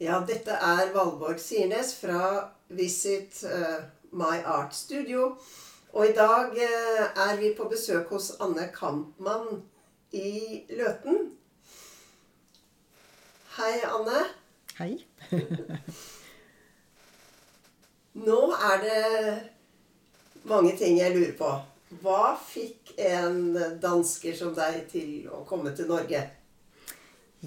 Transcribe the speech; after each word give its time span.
Ja, 0.00 0.22
dette 0.24 0.54
er 0.56 0.94
Valborg 0.94 1.36
Sirnes 1.36 1.90
fra 1.92 2.48
Visit 2.72 3.42
eh, 3.44 3.82
My 4.16 4.38
Art 4.48 4.72
Studio. 4.74 5.34
Og 5.92 6.06
i 6.08 6.14
dag 6.16 6.56
eh, 6.56 7.02
er 7.28 7.36
vi 7.36 7.50
på 7.58 7.66
besøk 7.68 8.08
hos 8.08 8.30
Anne 8.40 8.70
Kampmann 8.72 9.60
i 10.16 10.62
Løten. 10.72 11.36
Hei, 13.58 13.74
Anne. 13.90 14.24
Hei. 14.78 15.04
Nå 18.30 18.40
er 18.56 18.82
det 18.86 19.04
mange 20.48 20.78
ting 20.80 20.96
jeg 20.96 21.12
lurer 21.12 21.36
på. 21.44 21.54
Hva 22.00 22.38
fikk 22.40 22.96
en 22.96 23.52
dansker 23.84 24.32
som 24.32 24.56
deg 24.56 24.80
til 24.88 25.28
å 25.28 25.44
komme 25.44 25.76
til 25.76 25.92
Norge? 25.92 26.24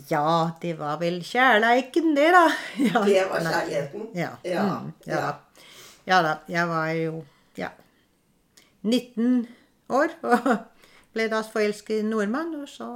Ja, 0.09 0.51
det 0.61 0.73
var 0.79 0.97
vel 1.01 1.19
kjærleiken, 1.23 2.15
det, 2.17 2.29
da. 2.33 2.45
Ja, 2.87 3.03
Det 3.05 3.25
var 3.29 3.39
kjærligheten? 3.45 4.07
Ja. 4.17 4.29
Ja, 4.43 4.63
Mm, 4.81 4.93
ja. 5.05 5.13
ja. 5.13 5.19
da. 5.21 5.63
ja 6.07 6.21
da. 6.25 6.31
Jeg 6.49 6.67
var 6.69 6.87
jo 6.97 7.23
ja, 7.57 7.69
19 8.83 9.47
år 9.89 10.15
og 10.23 10.47
ble 11.13 11.27
da 11.29 11.43
forelsket 11.45 11.99
i 11.99 11.99
en 12.01 12.09
nordmann, 12.15 12.55
og 12.61 12.67
så 12.69 12.89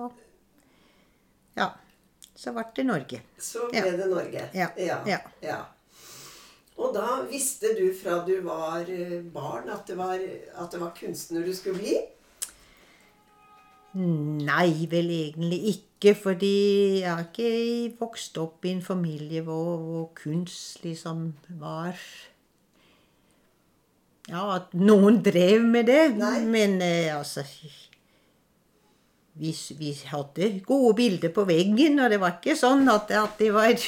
Ja. 1.57 1.69
Så 2.38 2.52
ble 2.53 2.63
det 2.75 2.85
Norge. 2.85 3.21
Så 3.41 3.69
ble 3.71 3.81
det 3.97 4.07
Norge. 4.09 4.49
Ja, 4.53 4.67
Ja. 4.77 4.97
ja. 5.05 5.17
ja. 5.41 5.61
Og 6.77 6.91
da 6.93 7.21
visste 7.29 7.71
du 7.77 7.88
fra 7.97 8.19
du 8.27 8.35
var 8.45 8.85
eh, 8.89 9.21
barn 9.33 9.69
at 9.73 9.88
det 9.89 9.95
var, 9.97 10.13
at 10.61 10.71
det 10.71 10.79
var 10.81 10.91
kunstner 10.99 11.41
du 11.45 11.53
skulle 11.57 11.79
bli? 11.79 11.95
Nei, 13.97 14.85
vel 14.91 15.09
egentlig 15.09 15.57
ikke, 15.71 15.86
fordi 16.13 17.01
jeg 17.01 17.09
har 17.09 17.25
ikke 17.25 17.97
vokst 17.99 18.38
opp 18.38 18.65
i 18.65 18.75
en 18.75 18.83
familie 18.85 19.41
hvor, 19.41 19.77
hvor 19.81 20.07
kunst 20.17 20.83
liksom 20.85 21.31
var 21.59 21.97
Ja, 24.27 24.44
at 24.57 24.73
noen 24.75 25.22
drev 25.23 25.63
med 25.63 25.88
det. 25.88 26.17
Nei. 26.19 26.41
Men 26.45 26.81
eh, 26.83 27.16
altså 27.16 27.45
vi, 29.38 29.55
vi 29.80 29.94
hadde 30.11 30.52
gode 30.66 30.95
bilder 30.97 31.31
på 31.33 31.45
veggen, 31.47 32.00
og 32.00 32.11
det 32.11 32.19
var 32.22 32.38
ikke 32.38 32.57
sånn 32.57 32.88
at, 32.91 33.11
at 33.13 33.38
det 33.39 33.52
var 33.55 33.72
et 33.72 33.85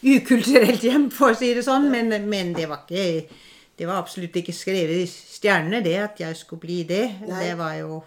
ukulturelt 0.00 0.84
hjem, 0.84 1.10
for 1.12 1.34
å 1.34 1.38
si 1.38 1.52
det 1.56 1.64
sånn. 1.66 1.90
Men, 1.92 2.12
men 2.28 2.54
det 2.56 2.68
var 2.70 2.84
ikke 2.84 3.38
Det 3.80 3.86
var 3.88 3.96
absolutt 3.96 4.34
ikke 4.36 4.52
skrevet 4.52 5.06
i 5.06 5.08
stjernene, 5.08 5.78
det 5.80 5.94
at 5.96 6.18
jeg 6.20 6.36
skulle 6.36 6.60
bli 6.60 6.82
det. 6.84 7.04
Nei. 7.24 7.44
Det 7.46 7.54
var 7.56 7.78
jo 7.78 8.02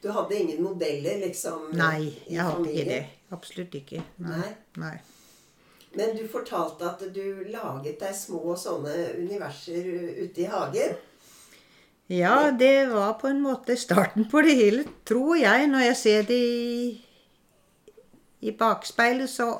Du 0.00 0.08
hadde 0.16 0.36
ingen 0.38 0.62
modeller, 0.64 1.18
liksom? 1.20 1.70
Nei, 1.76 2.10
jeg 2.28 2.40
hadde 2.40 2.70
ikke 2.72 2.86
det. 2.88 3.00
Absolutt 3.36 3.74
ikke. 3.76 4.02
Nei. 4.24 4.36
Nei. 4.38 4.52
Nei. 4.80 4.98
Men 5.98 6.14
du 6.16 6.22
fortalte 6.30 6.86
at 6.86 7.02
du 7.14 7.44
laget 7.50 7.98
deg 8.00 8.14
små 8.14 8.54
sånne 8.58 8.94
universer 9.18 9.88
ute 10.22 10.44
i 10.44 10.48
hagen. 10.50 10.94
Ja, 12.10 12.50
det 12.50 12.88
var 12.90 13.12
på 13.20 13.28
en 13.30 13.42
måte 13.42 13.76
starten 13.78 14.26
på 14.30 14.42
det 14.46 14.54
hele, 14.58 14.84
tror 15.06 15.36
jeg. 15.38 15.66
Når 15.70 15.84
jeg 15.84 15.98
ser 15.98 16.24
det 16.30 16.38
i, 16.38 16.94
i 18.46 18.54
bakspeilet, 18.58 19.30
så 19.30 19.50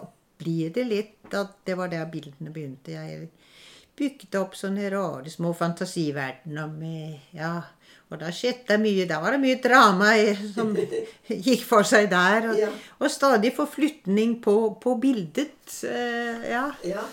blir 0.40 0.72
det 0.74 0.86
litt 0.88 1.36
at 1.36 1.60
det 1.66 1.76
var 1.78 1.92
der 1.92 2.08
bildene 2.10 2.50
begynte. 2.54 2.94
Jeg 2.96 3.28
bygde 3.98 4.40
opp 4.40 4.56
sånne 4.58 4.88
rare 4.90 5.30
små 5.30 5.52
fantasiverdener 5.54 6.70
med 6.72 7.36
Ja, 7.36 7.52
og 8.10 8.18
da 8.18 8.30
skjedde 8.34 8.66
det 8.72 8.78
mye. 8.82 9.06
Da 9.06 9.20
var 9.22 9.36
det 9.36 9.40
mye 9.44 9.60
drama 9.62 10.10
som 10.54 10.72
gikk 11.46 11.62
for 11.64 11.82
seg 11.86 12.08
der. 12.10 12.48
Og, 12.50 12.58
Ja. 12.58 12.68
og 13.00 13.10
stadig 13.10 13.52
forflytning 13.56 14.40
på, 14.42 14.54
på 14.82 14.96
bildet. 15.00 15.82
eh, 15.84 16.50
ja, 16.50 16.70
Ja. 16.84 17.04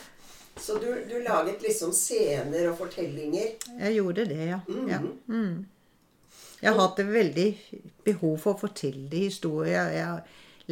Så 0.57 0.79
du, 0.81 0.87
du 1.05 1.19
laget 1.21 1.61
liksom 1.61 1.91
scener 1.93 2.71
og 2.71 2.79
fortellinger. 2.79 3.51
jeg 3.79 3.93
gjorde 3.99 4.23
det, 4.25 4.39
ja. 4.49 4.59
ja. 4.89 4.97
Mhm. 4.99 5.13
Mm. 5.27 5.65
Jeg 6.63 6.73
har 6.73 6.79
hatt 6.87 6.97
veldig 7.05 7.47
behov 8.03 8.39
for 8.41 8.55
å 8.55 8.59
fortelle 8.63 9.11
historier. 9.27 9.91
Jeg 9.93 10.23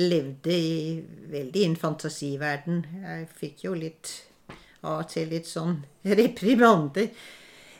levde 0.09 0.49
i 0.51 1.03
veldig 1.29 1.61
i 1.61 1.65
en 1.69 1.75
fantasiverden. 1.77 2.79
Jeg 3.03 3.27
fikk 3.37 3.63
jo 3.67 3.75
litt 3.77 4.09
av 4.81 5.03
og 5.03 5.09
til 5.13 5.29
litt 5.29 5.45
sånn 5.45 5.77
reprimande. 6.03 7.11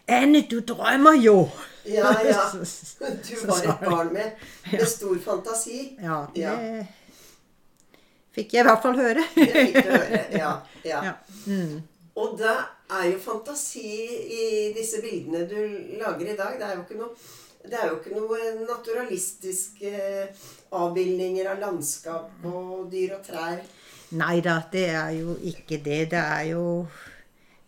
Anne, 0.08 0.42
du 0.50 0.60
drømmer 0.62 1.18
jo! 1.22 1.48
Ja, 1.86 2.12
ja. 2.26 2.44
Du 3.26 3.48
var 3.48 3.64
et 3.64 3.82
barn 3.86 4.14
med, 4.14 4.32
med 4.72 4.86
stor 4.90 5.18
fantasi. 5.22 5.98
Ja, 6.02 6.26
det 6.36 6.42
Ja. 6.46 6.54
fikk 8.36 8.54
jeg 8.54 8.66
i 8.66 8.68
hvert 8.68 8.82
fall 8.84 8.98
høre. 9.00 9.24
Det 9.36 9.50
fikk 9.54 9.76
du 9.80 9.92
høre. 9.92 10.22
Ja, 10.38 10.54
ja. 10.86 11.04
Ja. 11.10 11.14
Mm. 11.48 11.82
Og 12.16 12.38
det 12.40 12.52
er 12.96 13.08
jo 13.12 13.18
fantasi 13.20 13.82
i 14.40 14.46
disse 14.76 15.02
bildene 15.04 15.44
du 15.50 15.58
lager 16.00 16.30
i 16.34 16.38
dag. 16.38 16.54
Det 16.60 16.68
er 16.70 16.76
jo 16.78 16.84
ikke 16.86 17.00
noe, 17.00 17.10
det 17.66 17.80
er 17.82 17.90
jo 17.90 17.98
ikke 18.00 18.14
noe 18.16 18.38
naturalistiske 18.70 19.92
avbildninger 20.76 21.50
av 21.52 21.60
landskap 21.66 22.46
og 22.48 22.86
dyr 22.94 23.18
og 23.18 23.26
trær. 23.28 23.60
Nei 24.16 24.38
da, 24.46 24.60
det 24.72 24.86
er 24.96 25.12
jo 25.18 25.36
ikke 25.52 25.82
det. 25.84 26.00
Det 26.14 26.22
er 26.22 26.44
jo 26.54 26.64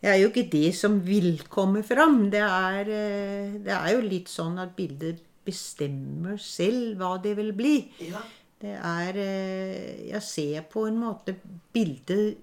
det 0.02 0.09
er 0.12 0.19
jo 0.22 0.30
ikke 0.30 0.50
det 0.52 0.75
som 0.78 1.00
vil 1.06 1.40
komme 1.50 1.81
fram. 1.85 2.28
Det 2.34 2.44
er, 2.44 2.81
eh, 2.85 3.56
det 3.66 3.74
er 3.74 3.94
jo 3.96 4.03
litt 4.06 4.30
sånn 4.30 4.59
at 4.62 4.75
bildet 4.78 5.24
bestemmer 5.47 6.38
selv 6.41 7.00
hva 7.00 7.16
det 7.24 7.34
vil 7.40 7.53
bli. 7.58 7.78
Ja, 8.06 8.22
Det 8.57 8.74
er 8.74 9.18
eh, 9.22 10.09
Jeg 10.09 10.22
ser 10.25 10.63
på 10.69 10.88
en 10.88 10.97
måte 10.97 11.36
bildet 11.74 12.38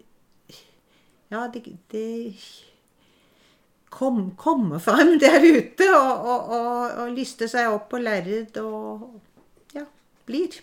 Ja, 1.30 1.48
det, 1.50 1.64
det 1.90 2.38
kom, 3.90 4.36
kommer 4.36 4.78
frem 4.78 5.18
der 5.18 5.42
ute 5.42 5.88
og, 5.90 6.26
og, 6.26 6.52
og, 6.54 6.98
og 7.02 7.12
lister 7.16 7.50
seg 7.50 7.72
opp 7.72 7.88
på 7.90 7.98
lerret 7.98 8.56
og 8.62 9.20
ja, 9.74 9.86
blir. 10.26 10.54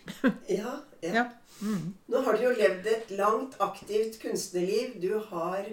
ja. 0.48 0.76
ja. 1.02 1.16
ja. 1.20 1.26
Mm. 1.62 1.94
Nå 2.10 2.22
har 2.26 2.38
du 2.38 2.46
jo 2.48 2.54
levd 2.58 2.88
et 2.90 3.12
langt, 3.20 3.58
aktivt 3.62 4.18
kunstnerliv. 4.24 4.96
Du 5.04 5.20
har 5.30 5.68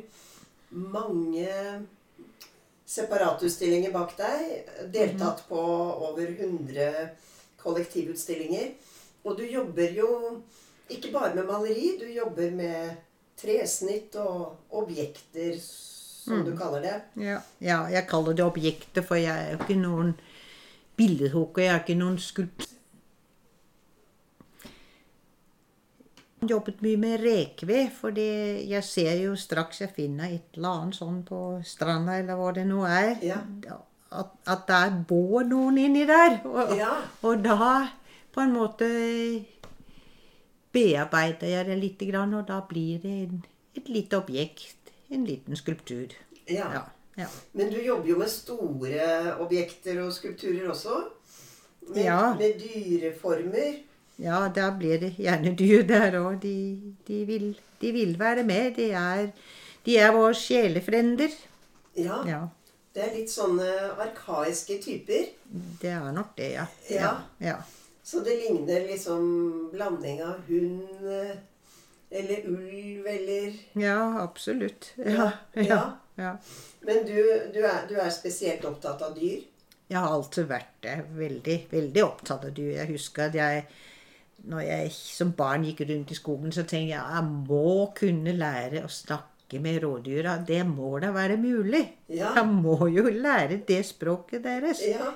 mange 0.71 1.49
separatutstillinger 2.89 3.93
bak 3.93 4.15
deg. 4.19 4.71
Deltatt 4.93 5.45
på 5.49 5.59
over 5.59 6.25
100 6.29 7.09
kollektivutstillinger. 7.61 8.73
Og 9.27 9.37
du 9.39 9.45
jobber 9.49 9.93
jo 9.97 10.09
ikke 10.89 11.13
bare 11.13 11.35
med 11.37 11.49
maleri, 11.49 11.99
du 12.01 12.07
jobber 12.09 12.55
med 12.57 12.97
tresnitt 13.39 14.17
og 14.19 14.73
objekter, 14.81 15.59
som 15.61 16.45
du 16.47 16.55
kaller 16.57 16.83
det. 16.85 16.97
Ja, 17.21 17.41
ja, 17.63 17.83
jeg 17.93 18.09
kaller 18.09 18.37
det 18.37 18.47
objekter, 18.47 19.05
for 19.05 19.21
jeg 19.21 19.35
er 19.35 19.53
jo 19.53 19.61
ikke 19.61 19.79
noen 19.81 20.15
billedhugger. 20.99 21.65
Jeg 21.65 21.75
er 21.75 21.85
ikke 21.85 22.01
noen 22.01 22.19
skulpt... 22.23 22.78
Jobbet 26.47 26.83
mye 26.83 26.97
med 26.97 27.21
rekved, 27.21 27.89
fordi 27.99 28.69
jeg 28.71 28.85
ser 28.85 29.17
jo 29.25 29.33
straks 29.37 29.81
jeg 29.81 29.91
finner 29.97 30.31
et 30.37 30.55
eller 30.55 30.69
annet 30.85 30.95
sånn 30.95 31.25
på 31.27 31.39
stranda, 31.67 32.19
eller 32.21 32.39
hvor 32.39 32.53
det 32.55 32.67
nå 32.69 32.85
er, 32.87 33.17
Ja. 33.27 33.41
at, 34.13 34.31
at 34.47 34.67
der 34.69 35.05
bor 35.09 35.43
noen 35.45 35.79
inni 35.79 36.05
der. 36.07 36.39
Og, 36.47 36.77
Ja. 36.77 36.93
og 37.23 37.43
da 37.43 37.89
på 38.33 38.41
en 38.41 38.53
måte 38.55 39.45
bearbeider 40.73 41.49
jeg 41.49 41.67
det 41.67 41.79
litt, 41.81 41.99
grann, 42.11 42.35
og 42.35 42.47
da 42.47 42.61
blir 42.69 43.01
det 43.03 43.15
en, 43.27 43.45
et 43.77 43.89
lite 43.89 44.19
objekt. 44.21 44.93
En 45.11 45.25
liten 45.25 45.57
skulptur. 45.57 46.13
Ja. 46.47 46.85
Ja. 47.19 47.27
Men 47.57 47.71
du 47.73 47.81
jobber 47.83 48.07
jo 48.13 48.19
med 48.21 48.29
store 48.31 49.35
objekter 49.43 49.99
og 50.05 50.13
skulpturer 50.13 50.69
også. 50.71 51.01
Med, 51.89 52.05
Ja. 52.05 52.35
med 52.35 52.61
dyreformer. 52.61 53.81
Ja 54.19 54.41
da 54.55 54.71
blir 54.79 54.99
det 55.03 55.13
gjerne 55.19 55.55
dyr 55.59 55.85
der 55.89 56.19
òg. 56.21 56.41
De, 56.43 56.55
de, 57.07 57.55
de 57.81 57.93
vil 57.95 58.15
være 58.21 58.45
med. 58.47 58.75
De 58.77 58.91
er, 58.93 59.31
de 59.87 59.97
er 59.99 60.13
våre 60.17 60.35
sjelefrender. 60.35 61.35
Ja, 61.99 62.23
Ja, 62.27 62.41
det 62.95 63.03
er 63.05 63.15
litt 63.17 63.31
sånne 63.31 63.67
arkaiske 64.03 64.79
typer. 64.83 65.29
det 65.83 65.91
er 65.91 66.13
nok 66.15 66.37
det, 66.39 66.53
ja. 66.57 66.67
Ja. 66.91 67.13
ja. 67.43 67.57
Så 68.03 68.23
det 68.25 68.39
ligner 68.41 68.87
liksom 68.89 69.69
blanding 69.73 70.23
av 70.25 70.39
hund 70.49 71.05
eh, 71.05 71.35
eller 72.11 72.47
ulv 72.49 73.07
eller 73.07 73.53
Ja, 73.77 73.99
absolutt. 74.23 74.93
Ja, 74.97 75.33
Ja, 75.55 75.63
ja. 75.63 75.83
ja. 76.17 76.33
Men 76.81 77.05
du, 77.07 77.19
du, 77.55 77.61
er, 77.67 77.85
du 77.91 77.99
er 78.01 78.11
spesielt 78.15 78.65
opptatt 78.65 79.03
av 79.03 79.15
dyr? 79.19 79.43
Jeg 79.89 79.99
har 80.01 80.15
alltid 80.15 80.49
vært 80.49 80.73
det. 80.85 80.97
Veldig, 81.17 81.59
veldig 81.71 82.03
opptatt 82.05 82.47
av 82.49 82.55
dyr. 82.57 82.73
Jeg 82.79 82.91
husker 82.95 83.29
at 83.29 83.37
jeg 83.37 83.67
når 84.49 84.61
jeg 84.65 84.93
som 84.95 85.33
barn 85.37 85.65
gikk 85.67 85.83
rundt 85.89 86.13
i 86.15 86.19
skogen, 86.19 86.53
så 86.55 86.63
tenkte 86.63 86.95
jeg 86.95 87.03
jeg 87.03 87.25
må 87.49 87.91
kunne 87.97 88.35
lære 88.37 88.85
å 88.87 88.93
snakke 88.93 89.61
med 89.65 89.83
rådyra. 89.83 90.39
Det 90.47 90.63
må 90.69 90.99
da 91.03 91.11
være 91.15 91.39
mulig. 91.41 91.83
Ja. 92.13 92.35
Jeg 92.37 92.47
må 92.53 92.89
jo 92.93 93.09
lære 93.09 93.63
det 93.69 93.83
språket 93.89 94.45
deres. 94.47 94.85
Ja. 94.87 95.13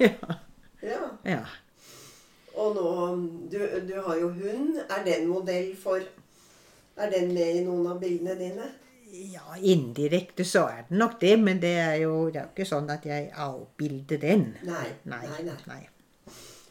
ja. 0.00 0.38
Ja. 0.80 0.96
ja. 1.28 1.42
Og 2.56 2.70
nå 2.72 2.92
du, 3.52 3.58
du 3.84 3.96
har 4.00 4.16
jo 4.16 4.30
hund. 4.32 4.78
Er 4.88 5.02
den 5.04 5.26
modell 5.28 5.74
for 5.76 6.00
Er 6.96 7.10
den 7.12 7.34
med 7.34 7.58
i 7.58 7.64
noen 7.66 7.84
av 7.92 8.00
bildene 8.00 8.32
dine? 8.38 8.70
Ja, 9.10 9.56
indirekte 9.56 10.44
så 10.46 10.66
er 10.70 10.84
det 10.88 10.96
nok 10.96 11.20
det, 11.20 11.34
men 11.40 11.60
det 11.62 11.76
er 11.82 11.94
jo 12.04 12.30
det 12.30 12.40
er 12.40 12.50
ikke 12.52 12.68
sånn 12.68 12.88
at 12.92 13.04
jeg 13.04 13.28
avbilder 13.44 14.20
den. 14.22 14.44
Nei. 14.64 14.86
Nei. 15.04 15.24
nei, 15.26 15.46
nei. 15.50 15.56
nei. 15.68 15.80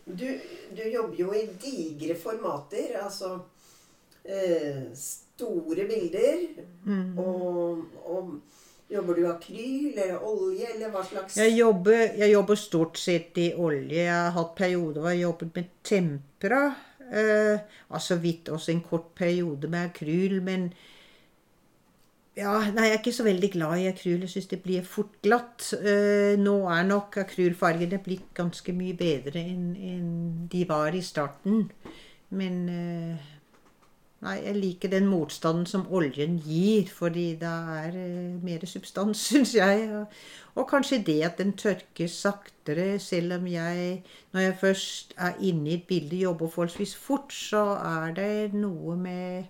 Du, 0.09 0.27
du 0.75 0.83
jobber 0.89 1.19
jo 1.21 1.33
i 1.38 1.45
digre 1.61 2.15
formater. 2.19 2.97
Altså 3.03 3.35
eh, 4.23 4.89
store 4.95 5.85
bilder. 5.89 6.45
Mm. 6.85 7.17
Og, 7.19 7.83
og 8.06 8.33
jobber 8.89 9.19
du 9.19 9.25
akryl 9.29 9.94
eller 9.94 10.23
olje, 10.25 10.67
eller 10.73 10.94
hva 10.94 11.03
slags 11.06 11.38
Jeg 11.38 11.57
jobber, 11.59 12.06
jeg 12.17 12.33
jobber 12.33 12.59
stort 12.59 13.00
sett 13.00 13.38
i 13.38 13.51
olje. 13.53 14.01
Jeg 14.01 14.13
har 14.13 14.35
hatt 14.38 14.56
perioder 14.57 15.03
hvor 15.03 15.13
jeg 15.13 15.25
jobbet 15.27 15.57
med 15.59 15.73
tempera. 15.85 16.63
Eh, 17.09 17.59
altså 17.89 18.19
vidt 18.21 18.50
også 18.53 18.73
en 18.73 18.85
kort 18.85 19.13
periode 19.17 19.69
med 19.69 19.89
akryl, 19.89 20.41
men 20.45 20.71
ja, 22.39 22.53
nei, 22.74 22.88
jeg 22.88 22.95
er 22.95 23.01
ikke 23.01 23.15
så 23.15 23.25
veldig 23.27 23.50
glad 23.53 23.81
i 23.81 23.88
akryl. 23.89 24.21
Jeg 24.24 24.33
syns 24.33 24.50
det 24.51 24.62
blir 24.63 24.86
fort 24.88 25.18
glatt. 25.25 25.74
Eh, 25.80 26.36
nå 26.39 26.56
er 26.71 26.86
nok 26.88 27.19
akrylfargene 27.25 28.00
blitt 28.03 28.30
ganske 28.38 28.75
mye 28.75 28.95
bedre 28.97 29.44
enn 29.44 29.74
en 29.75 30.07
de 30.51 30.63
var 30.69 30.95
i 30.95 31.03
starten. 31.06 31.68
Men 32.30 32.63
eh, 32.69 33.27
Nei, 34.19 34.33
jeg 34.44 34.56
liker 34.59 34.91
den 34.91 35.06
motstanden 35.07 35.63
som 35.69 35.86
oljen 35.95 36.33
gir, 36.44 36.89
fordi 36.91 37.38
det 37.39 37.51
er 37.75 37.94
eh, 37.95 38.33
mer 38.44 38.65
substans, 38.68 39.21
syns 39.30 39.53
jeg. 39.56 39.85
Og, 40.57 40.65
kanskje 40.68 41.00
det 41.07 41.21
at 41.24 41.39
den 41.39 41.53
tørker 41.56 42.12
saktere, 42.12 43.00
selv 43.00 43.38
om 43.38 43.47
jeg, 43.47 44.01
når 44.33 44.44
jeg 44.44 44.57
først 44.59 45.15
er 45.15 45.39
inne 45.39 45.71
i 45.71 45.77
et 45.77 45.88
bilde, 45.88 46.19
jobber 46.19 46.51
forholdsvis 46.51 46.97
fort, 47.00 47.31
så 47.31 47.63
er 47.80 48.12
det 48.18 48.59
noe 48.59 48.97
med 49.00 49.47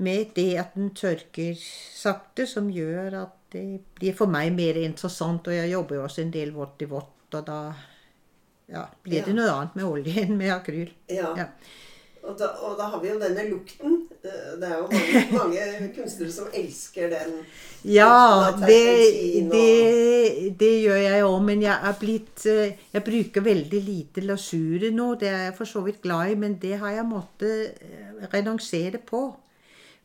med 0.00 0.32
det 0.36 0.48
at 0.62 0.74
den 0.78 0.90
tørker 0.96 1.54
sakte, 1.60 2.46
som 2.48 2.70
gjør 2.72 3.18
at 3.24 3.36
det 3.52 3.64
blir 3.98 4.14
for 4.16 4.30
meg 4.30 4.52
mer 4.56 4.78
interessant. 4.80 5.46
Og 5.50 5.54
jeg 5.56 5.72
jobber 5.72 5.98
jo 6.00 6.06
også 6.08 6.22
en 6.24 6.32
del 6.34 6.52
vått 6.56 6.82
i 6.86 6.90
vått, 6.90 7.34
og 7.34 7.46
da 7.46 7.60
ja, 8.70 8.84
blir 9.04 9.24
det 9.26 9.34
Ja. 9.34 9.38
noe 9.40 9.54
annet 9.58 9.76
med 9.80 9.84
olje 9.90 10.22
enn 10.24 10.36
med 10.42 10.52
akryl. 10.54 10.90
Ja. 11.10 11.32
Ja. 11.36 11.48
Og, 12.20 12.34
da, 12.36 12.50
og 12.60 12.74
da 12.76 12.84
har 12.92 13.00
vi 13.00 13.08
jo 13.08 13.14
denne 13.18 13.46
lukten. 13.48 13.94
Det 14.22 14.66
er 14.68 14.74
jo 14.76 14.88
mange, 14.92 15.20
mange 15.40 15.86
kunstnere 15.96 16.30
som 16.34 16.50
elsker 16.52 17.08
den. 17.14 17.30
Ja, 17.88 18.52
det, 18.60 18.76
og- 19.40 19.54
det, 19.54 20.50
det 20.60 20.72
gjør 20.84 21.00
jeg 21.00 21.22
òg, 21.24 21.38
men 21.46 21.62
jeg 21.64 21.72
er 21.88 21.96
blitt 21.98 22.44
eh, 22.52 22.74
Jeg 22.92 23.04
bruker 23.06 23.46
veldig 23.46 23.80
lite 23.86 24.20
lasure 24.28 24.90
nå. 24.92 25.14
Det 25.22 25.30
er 25.32 25.46
jeg 25.48 25.56
for 25.56 25.64
så 25.72 25.80
vidt 25.86 26.02
glad 26.04 26.34
i, 26.34 26.36
men 26.44 26.58
det 26.60 26.76
har 26.82 26.92
jeg 26.98 27.08
måttet 27.08 27.80
eh, 27.88 28.28
renonsere 28.36 29.00
på. 29.00 29.22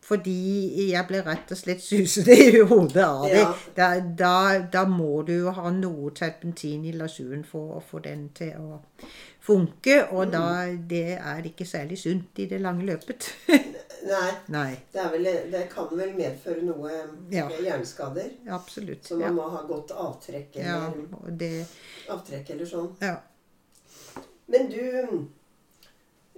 Fordi 0.06 0.92
jeg 0.92 1.08
ble 1.10 1.24
rett 1.26 1.50
og 1.50 1.58
slett 1.58 1.82
susende 1.82 2.36
i 2.38 2.60
hodet 2.70 3.02
av 3.04 3.24
det. 3.26 3.40
Ja. 3.40 3.54
Da, 3.78 3.88
da, 4.20 4.34
da 4.74 4.84
må 4.86 5.24
du 5.26 5.32
jo 5.34 5.54
ha 5.58 5.72
noe 5.74 6.12
terpentin 6.14 6.84
i 6.86 6.92
lasuren 6.94 7.42
for 7.44 7.80
å 7.80 7.82
få 7.82 8.04
den 8.06 8.28
til 8.38 8.52
å 8.62 8.82
funke. 9.46 9.96
Og 10.14 10.30
da, 10.34 10.44
det 10.78 11.18
er 11.18 11.48
ikke 11.50 11.66
særlig 11.66 11.98
sunt 12.04 12.38
i 12.38 12.46
det 12.52 12.60
lange 12.62 12.86
løpet. 12.86 13.32
Nei, 14.06 14.30
Nei, 14.54 14.76
det, 14.94 15.04
vel, 15.16 15.26
det 15.50 15.64
kan 15.72 15.88
vel 15.98 16.12
medføre 16.14 16.62
noe 16.62 16.92
Ja. 17.34 17.48
hjerneskader. 17.50 18.28
absolutt. 18.54 19.08
Så 19.08 19.18
man 19.18 19.26
Ja. 19.26 19.32
må 19.34 19.48
ha 19.50 19.64
godt 19.66 19.90
avtrekk 19.92 20.60
eller, 20.62 21.32
det 21.32 21.66
avtrekk 22.14 22.52
eller 22.54 22.70
sånn. 22.70 22.92
Ja. 23.02 23.16
Men 24.48 24.70
du 24.70 25.26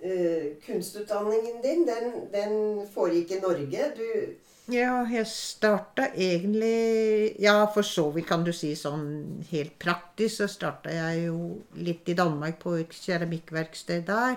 eh, 0.04 0.44
Kunstutdanningen 0.66 1.62
din, 1.64 1.86
den, 1.88 2.12
den 2.34 2.88
foregikk 2.94 3.32
i 3.32 3.40
Norge. 3.42 3.92
Du 3.98 4.36
Ja, 4.74 5.06
jeg 5.08 5.28
starta 5.28 6.10
egentlig 6.18 7.36
Ja, 7.40 7.66
for 7.74 7.82
så 7.88 8.10
vidt 8.12 8.28
kan 8.28 8.44
du 8.44 8.52
si 8.52 8.74
sånn 8.76 9.46
helt 9.52 9.78
praktisk, 9.80 10.42
så 10.42 10.48
starta 10.52 10.92
jeg 10.92 11.28
jo 11.28 11.62
litt 11.76 12.10
i 12.10 12.14
Danmark 12.20 12.60
på 12.60 12.76
et 12.82 12.90
keramikkverksted 12.92 14.04
der. 14.10 14.36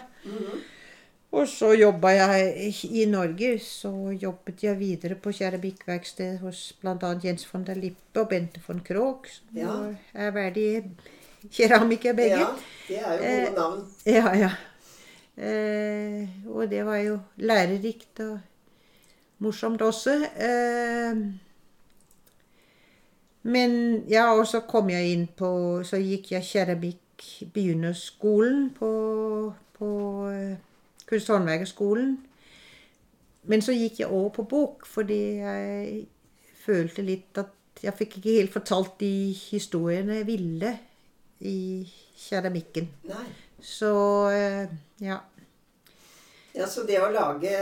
Og 1.33 1.47
så 1.47 1.73
jobba 1.79 2.11
jeg 2.11 2.75
i 2.91 3.05
Norge. 3.07 3.59
Så 3.63 3.91
jobbet 4.19 4.63
jeg 4.65 4.79
videre 4.79 5.15
på 5.15 5.31
keramikkverksted 5.35 6.39
hos 6.43 6.73
bl.a. 6.81 7.13
Jens 7.23 7.45
von 7.53 7.65
der 7.67 7.75
Lippe 7.79 8.21
og 8.25 8.29
Bente 8.33 8.61
von 8.67 8.81
Krogh, 8.87 9.27
som 9.31 9.59
Ja. 9.59 9.77
er 10.15 10.31
verdige 10.35 10.91
keramikere 11.51 12.15
begge. 12.15 12.39
Ja, 12.39 12.49
det 12.89 12.99
er 12.99 13.13
jo 13.13 13.19
gode 13.19 13.47
Eh, 13.47 13.55
navn. 13.55 13.87
Ja, 14.07 14.35
ja. 14.35 14.51
Eh, 15.37 16.29
og 16.47 16.71
det 16.71 16.85
var 16.87 16.97
jo 16.97 17.19
lærerikt 17.37 18.21
og 18.21 18.41
morsomt 19.39 19.83
også. 19.83 20.17
Eh, 20.37 21.23
men 23.43 24.05
ja, 24.09 24.33
og 24.35 24.47
så 24.47 24.61
kom 24.69 24.91
jeg 24.93 25.13
inn 25.15 25.23
på 25.33 25.81
Så 25.85 25.97
gikk 25.97 26.33
jeg 26.35 26.45
keramikk 26.45 27.25
begynnerskolen 27.55 28.67
på, 28.77 28.91
på 29.79 29.89
eh, 30.29 30.59
Kunst- 31.09 31.31
og 31.31 31.39
håndverkerskolen. 31.39 32.19
Men 33.51 33.63
så 33.63 33.73
gikk 33.73 34.03
jeg 34.03 34.13
over 34.13 34.29
på 34.29 34.45
bok, 34.45 34.87
fordi 34.87 35.23
jeg 35.41 36.05
følte 36.61 37.03
litt 37.03 37.39
at 37.41 37.83
jeg 37.83 37.97
fikk 37.97 38.19
ikke 38.19 38.37
helt 38.37 38.53
fortalt 38.53 39.01
de 39.01 39.33
historiene 39.33 40.21
jeg 40.21 40.27
ville 40.29 40.75
i 41.41 41.59
keramikken. 42.29 42.91
Nei. 43.09 43.27
Så 43.63 43.93
eh, 44.35 44.73
ja. 45.05 45.21
Ja, 46.53 46.67
Så 46.67 46.83
det 46.89 46.99
å 46.99 47.11
lage, 47.15 47.55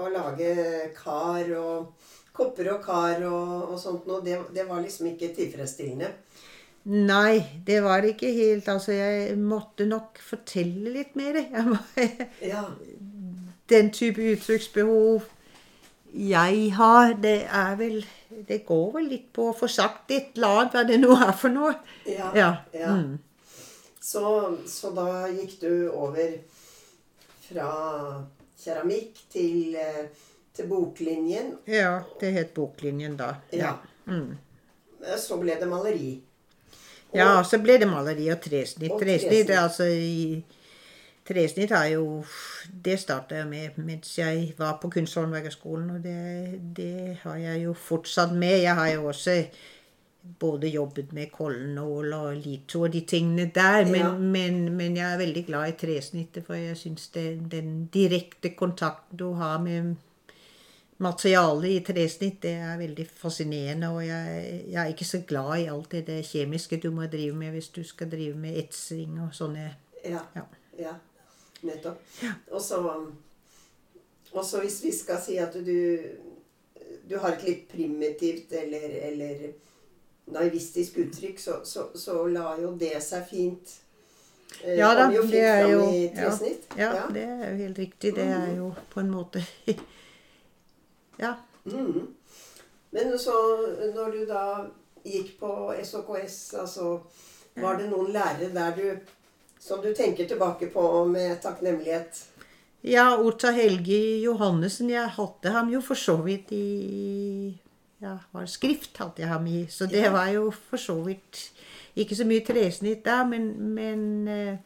å 0.00 0.08
lage 0.08 0.54
kar 0.96 1.50
og 1.58 2.08
kopper 2.34 2.72
og 2.72 2.80
kar 2.86 3.20
og, 3.28 3.74
og 3.74 3.78
sånt 3.78 4.08
noe, 4.08 4.24
det, 4.24 4.38
det 4.54 4.64
var 4.68 4.80
liksom 4.82 5.10
ikke 5.12 5.34
tilfredsstillende. 5.36 6.10
Nei, 6.84 7.60
det 7.64 7.78
var 7.84 8.02
det 8.04 8.14
ikke 8.14 8.32
helt. 8.34 8.68
Altså, 8.68 8.92
jeg 8.92 9.36
måtte 9.40 9.86
nok 9.88 10.20
fortelle 10.20 10.92
litt 10.92 11.14
mer. 11.16 11.40
Ja. 12.52 12.66
den 13.70 13.88
type 13.94 14.20
uttrykksbehov 14.34 15.24
jeg 16.14 16.72
har, 16.76 17.14
det 17.18 17.46
er 17.50 17.76
vel 17.76 18.04
Det 18.48 18.60
går 18.66 18.90
vel 18.94 19.06
litt 19.10 19.32
på 19.34 19.48
å 19.50 19.54
få 19.56 19.66
sagt 19.70 20.10
et 20.14 20.36
eller 20.36 20.60
annet, 20.60 20.74
hva 20.74 20.82
det 20.86 20.98
nå 21.00 21.14
er 21.16 21.32
for 21.38 21.54
noe. 21.54 21.72
Ja. 22.06 22.30
Ja. 22.34 22.50
ja. 22.74 22.94
Mm. 22.94 23.18
Så, 24.04 24.56
så 24.68 24.90
da 24.92 25.06
gikk 25.32 25.54
du 25.62 25.70
over 25.96 26.34
fra 27.46 27.68
keramikk 28.60 29.22
til, 29.32 29.76
eh, 29.80 30.04
til 30.54 30.68
boklinjen. 30.68 31.54
ja 31.66 32.02
det 32.20 32.32
het 32.36 32.52
Boklinjen 32.54 33.16
da. 33.16 33.34
Ja. 33.52 33.78
Mm. 34.06 34.36
Så 35.18 35.36
ble 35.40 35.56
det 35.60 35.68
maleri. 35.68 36.20
Og- 37.10 37.16
Ja, 37.18 37.42
så 37.42 37.58
ble 37.62 37.78
det 37.78 37.88
maleri 37.88 38.28
og 38.32 38.40
tresnitt. 38.42 38.90
Og 38.92 39.00
Tresnitt, 39.00 39.46
tresnitt. 39.46 39.58
altså 39.58 39.84
i 39.88 40.44
Tresnitt 41.26 41.70
har 41.70 41.86
jo 41.88 42.24
Det 42.84 42.98
starta 43.00 43.34
jeg 43.36 43.46
med 43.46 43.70
mens 43.78 44.18
jeg 44.18 44.54
var 44.58 44.78
på 44.82 44.90
Kunsthåndverkerskolen, 44.90 45.90
og 45.90 46.02
det, 46.02 46.74
det 46.76 47.18
har 47.22 47.36
jeg 47.36 47.64
jo 47.64 47.72
fortsatt 47.72 48.32
med. 48.32 48.60
Jeg 48.62 48.74
har 48.74 48.88
jo 48.88 49.06
også 49.08 49.46
både 50.40 50.68
jobbet 50.68 51.12
med 51.12 51.32
kollenål 51.32 52.12
og 52.12 52.36
lito 52.40 52.82
og 52.86 52.92
de 52.92 53.00
tingene 53.00 53.50
der, 53.54 53.84
men, 53.84 54.00
Ja. 54.00 54.12
men, 54.18 54.76
men 54.76 54.96
jeg 54.96 55.12
er 55.12 55.18
veldig 55.18 55.46
glad 55.46 55.68
i 55.68 55.76
tresnittet, 55.86 56.46
for 56.46 56.54
jeg 56.54 56.76
syns 56.76 57.08
den 57.08 57.86
direkte 57.92 58.54
kontakten 58.56 59.18
du 59.18 59.32
har 59.32 59.58
med 59.62 59.94
materialet 60.98 61.70
i 61.70 61.80
tresnitt, 61.84 62.42
det 62.42 62.52
er 62.54 62.78
veldig 62.78 63.06
fascinerende. 63.08 63.88
Og 63.90 64.06
jeg, 64.06 64.64
jeg 64.70 64.80
er 64.82 64.92
ikke 64.92 65.04
så 65.04 65.20
glad 65.28 65.58
i 65.58 65.66
alt 65.72 65.90
det 66.06 66.20
kjemiske 66.26 66.80
du 66.82 66.90
må 66.94 67.06
drive 67.10 67.34
med 67.36 67.50
hvis 67.52 67.68
du 67.68 67.82
skal 67.84 68.10
drive 68.10 68.36
med 68.36 68.56
etsing 68.64 69.20
og 69.20 69.34
sånne 69.34 69.70
Ja. 70.04 70.20
Ja. 70.36 70.42
ja. 70.78 70.94
Nettopp. 71.62 72.00
Og 72.52 72.60
så 74.44 74.60
hvis 74.60 74.84
vi 74.84 74.92
skal 74.92 75.20
si 75.22 75.36
at 75.36 75.54
du 75.54 75.98
du 77.08 77.18
har 77.18 77.34
et 77.34 77.42
litt 77.44 77.68
primitivt 77.68 78.52
eller, 78.52 78.88
eller 79.10 79.52
naivistisk 80.24 80.98
uttrykk, 80.98 81.40
så, 81.40 81.60
så, 81.64 81.88
så 81.94 82.26
la 82.26 82.54
jo 82.60 82.72
det 82.80 82.96
seg 83.04 83.26
fint 83.28 83.74
eh, 84.62 84.78
Ja 84.78 84.94
da, 84.96 85.08
det 85.12 85.42
er 85.42 85.68
jo 85.68 85.82
ja, 85.90 86.30
ja, 86.78 86.92
det 87.12 87.24
er 87.24 87.50
jo 87.50 87.56
helt 87.58 87.78
riktig. 87.78 88.14
Det 88.16 88.24
er 88.24 88.54
jo 88.56 88.72
på 88.92 89.02
en 89.04 89.12
måte 89.12 89.44
Ja. 91.24 91.36
Mm. 91.64 92.08
Men 92.90 93.18
så 93.18 93.34
når 93.94 94.10
du 94.10 94.24
da 94.26 94.44
gikk 95.04 95.36
på 95.40 95.74
SOKS, 95.84 96.54
altså 96.58 97.00
Var 97.54 97.76
det 97.78 97.90
noen 97.90 98.10
lærere 98.14 98.50
der 98.50 98.72
du 98.74 99.12
som 99.64 99.80
du 99.80 99.94
tenker 99.94 100.26
tilbake 100.28 100.66
på 100.68 101.04
med 101.08 101.38
takknemlighet? 101.40 102.18
Ja, 102.84 103.14
Orta 103.16 103.48
Helge 103.54 103.96
Johannessen, 104.20 104.90
jeg 104.92 105.08
hadde 105.16 105.52
ham 105.54 105.70
jo 105.72 105.80
for 105.80 105.96
så 105.96 106.18
vidt 106.20 106.50
i 106.52 107.54
Ja, 108.04 108.18
var 108.34 108.46
skrift 108.50 108.98
hadde 109.00 109.22
jeg 109.22 109.30
ham 109.30 109.46
i. 109.48 109.64
Så 109.72 109.88
det 109.88 110.04
var 110.12 110.28
jo 110.34 110.50
for 110.52 110.80
så 110.80 110.98
vidt 111.06 111.40
ikke 111.96 112.16
så 112.18 112.26
mye 112.28 112.44
tresnitt 112.44 113.04
da, 113.06 113.22
men, 113.28 113.50
men 113.74 114.28
eh, 114.28 114.56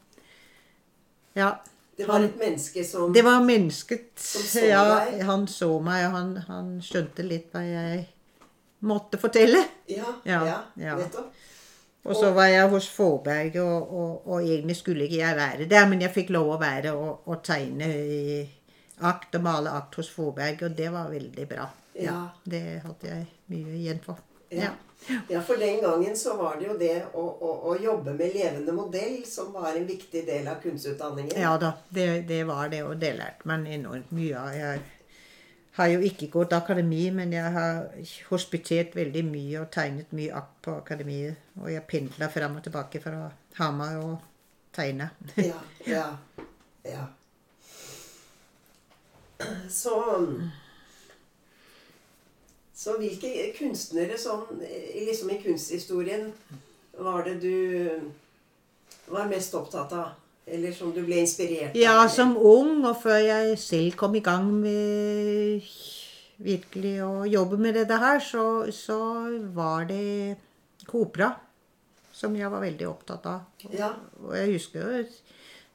Ja. 1.39 1.53
Det 1.99 2.07
var 2.07 2.23
et 2.23 2.37
menneske 2.39 2.85
som 2.87 3.13
Det 3.15 3.25
var 3.27 3.43
mennesket. 3.43 4.13
Som 4.23 4.43
så 4.47 4.65
ja, 4.67 4.83
deg? 5.11 5.23
han 5.27 5.47
så 5.51 5.71
meg, 5.83 6.07
og 6.07 6.15
han, 6.15 6.37
han 6.47 6.69
skjønte 6.83 7.27
litt 7.27 7.51
hva 7.55 7.63
jeg 7.67 8.05
måtte 8.87 9.19
fortelle. 9.19 9.65
Ja, 9.91 10.13
Ja, 10.27 10.43
ja, 10.79 10.97
nettopp. 10.99 11.35
Og 12.09 12.17
så 12.17 12.31
var 12.33 12.47
jeg 12.49 12.69
hos 12.71 12.87
Fåberg, 12.89 13.57
og, 13.61 13.91
og, 13.93 14.29
og 14.31 14.45
egentlig 14.47 14.77
skulle 14.79 15.05
ikke 15.05 15.19
jeg 15.19 15.37
være 15.37 15.67
der, 15.69 15.89
men 15.91 16.01
jeg 16.01 16.15
fikk 16.15 16.31
lov 16.33 16.55
å 16.55 16.61
være 16.61 16.95
og, 16.97 17.27
og 17.29 17.43
tegne 17.45 17.89
i 17.91 18.39
akt 19.01 19.39
og 19.39 19.45
male 19.45 19.73
akt 19.79 20.01
hos 20.01 20.11
Fåberg, 20.13 20.63
og 20.67 20.77
det 20.79 20.89
var 20.95 21.11
veldig 21.13 21.47
bra. 21.49 21.69
Ja. 21.99 22.19
Det 22.45 22.63
hadde 22.85 23.11
jeg 23.11 23.27
mye 23.53 23.79
igjen 23.79 24.03
for. 24.05 24.21
Ja. 24.49 24.71
ja, 25.29 25.41
for 25.45 25.61
den 25.61 25.81
gangen 25.83 26.17
så 26.17 26.37
var 26.37 26.57
det 26.59 26.69
jo 26.69 26.77
det 26.81 26.95
å, 27.13 27.23
å, 27.23 27.51
å 27.69 27.75
jobbe 27.83 28.15
med 28.17 28.33
levende 28.35 28.73
modell 28.73 29.19
som 29.29 29.51
var 29.53 29.77
en 29.77 29.87
viktig 29.87 30.23
del 30.27 30.49
av 30.49 30.63
kunstutdanningen. 30.63 31.37
Ja 31.37 31.57
da, 31.61 31.75
det, 31.89 32.23
det 32.29 32.45
var 32.49 32.71
det, 32.73 32.85
og 32.87 32.97
det 33.03 33.13
lærte 33.19 33.49
man 33.51 33.67
enormt 33.69 34.15
mye 34.17 34.39
av. 34.41 34.55
Jeg 34.57 34.87
har 35.79 35.93
jo 35.93 36.01
ikke 36.03 36.31
gått 36.33 36.57
akademi, 36.57 37.05
men 37.15 37.35
jeg 37.37 37.53
har 37.55 37.85
hospitert 38.31 38.97
veldig 38.99 39.25
mye 39.29 39.61
og 39.61 39.71
tegnet 39.75 40.17
mye 40.17 40.33
akt 40.41 40.57
på 40.65 40.79
akademiet. 40.81 41.45
Og 41.61 41.71
jeg 41.73 41.87
pendla 41.91 42.31
fram 42.33 42.59
og 42.59 42.65
tilbake 42.67 43.03
fra 43.05 43.29
Hamar 43.61 44.01
og 44.03 44.17
tegne. 44.75 45.13
Ja, 45.37 45.61
ja, 45.87 46.09
ja. 46.89 47.07
Så 49.71 49.95
Så 52.75 52.95
hvilke 52.99 53.51
kunstnere 53.59 54.19
sånn 54.19 54.63
liksom 54.63 55.31
i 55.35 55.41
kunsthistorien 55.43 56.31
var 56.99 57.27
det 57.27 57.37
du 57.43 58.01
var 59.11 59.29
mest 59.31 59.55
opptatt 59.55 59.93
av? 59.95 60.17
Eller 60.49 60.73
som 60.73 60.93
du 60.95 61.03
ble 61.05 61.21
inspirert 61.21 61.75
av? 61.75 61.79
Ja, 61.79 62.07
som 62.09 62.37
ung, 62.37 62.85
og 62.87 62.97
før 63.03 63.19
jeg 63.21 63.59
selv 63.61 63.99
kom 64.01 64.15
i 64.17 64.23
gang 64.25 64.47
med 64.63 65.67
virkelig 66.39 66.95
å 67.05 67.27
jobbe 67.29 67.59
med 67.61 67.77
dette 67.77 67.99
her, 68.01 68.23
så, 68.25 68.45
så 68.73 68.99
var 69.55 69.89
det 69.91 70.39
Kopra 70.89 71.35
som 72.15 72.35
jeg 72.39 72.49
var 72.51 72.63
veldig 72.65 72.87
opptatt 72.89 73.27
av. 73.29 73.67
Ja. 73.75 73.91
Og 74.25 74.33
jeg 74.39 74.55
husker 74.57 74.87
jo 74.87 75.03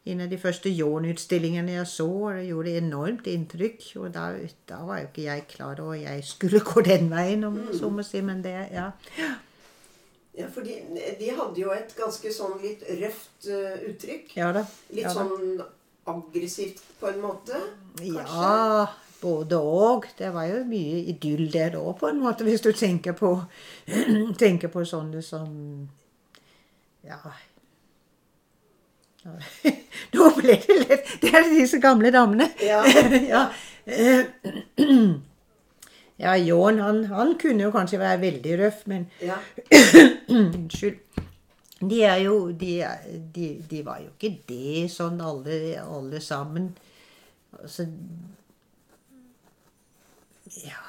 en 0.05 0.21
av 0.21 0.27
de 0.27 0.37
første 0.39 0.71
Jorn-utstillingene 0.73 1.77
jeg 1.77 1.87
så, 1.87 2.09
det 2.35 2.49
gjorde 2.49 2.75
enormt 2.75 3.27
inntrykk. 3.31 3.85
Og 4.01 4.09
da, 4.15 4.25
da 4.67 4.81
var 4.83 4.99
jo 4.99 5.07
ikke 5.07 5.27
jeg 5.29 5.45
klar 5.53 5.79
over 5.79 5.95
at 5.95 6.03
jeg 6.03 6.25
skulle 6.27 6.59
gå 6.67 6.83
den 6.83 7.07
veien, 7.11 7.45
om 7.47 7.61
så 7.71 7.91
må 7.91 8.03
si, 8.03 8.19
men 8.25 8.43
det, 8.43 8.57
ja. 8.73 8.89
Ja, 10.33 10.49
for 10.49 10.65
de, 10.65 10.79
de 11.19 11.29
hadde 11.29 11.61
jo 11.61 11.71
et 11.75 11.93
ganske 11.95 12.33
sånn 12.33 12.57
litt 12.63 12.83
røft 12.99 13.47
uh, 13.47 13.77
uttrykk. 13.91 14.33
Ja 14.39 14.49
da. 14.55 14.65
Litt 14.89 15.05
ja, 15.05 15.13
da. 15.13 15.23
sånn 15.23 15.61
aggressivt 16.09 16.81
på 16.99 17.07
en 17.11 17.21
måte, 17.23 17.59
kanskje? 17.99 18.25
Ja, 18.25 18.87
både 19.21 19.61
og. 19.61 20.09
Det 20.17 20.33
var 20.33 20.49
jo 20.49 20.63
mye 20.67 21.03
idyll 21.13 21.45
der 21.53 21.77
òg, 21.79 21.93
på 22.01 22.09
en 22.09 22.19
måte, 22.25 22.43
hvis 22.47 22.65
du 22.65 22.73
tenker 22.75 23.15
på, 23.15 23.37
tenker 24.43 24.73
på 24.73 24.83
sånne 24.89 25.23
som 25.23 25.53
Ja. 27.07 27.19
Nå 30.13 30.29
ble 30.37 30.57
det 30.67 30.79
lett 30.83 31.13
Det 31.21 31.31
er 31.33 31.47
disse 31.51 31.79
gamle 31.83 32.11
damene. 32.13 32.49
Ja. 32.61 32.81
ja. 33.33 33.43
Ja, 36.23 36.35
Jon, 36.37 36.79
han, 36.79 37.03
han 37.09 37.33
kunne 37.41 37.65
jo 37.65 37.71
kanskje 37.73 37.99
være 37.99 38.21
veldig 38.21 38.59
røff, 38.61 38.85
men 38.87 39.07
Ja. 39.21 39.39
Unnskyld. 40.37 40.99
De 41.89 42.03
er 42.07 42.21
jo 42.23 42.51
de, 42.51 42.77
de, 43.35 43.47
de 43.69 43.81
var 43.85 43.99
jo 43.99 44.13
ikke 44.13 44.37
det 44.47 44.85
sånn 44.93 45.19
alle, 45.23 45.75
alle 45.83 46.21
sammen. 46.23 46.71
Altså 47.59 47.87
Ja 50.63 50.79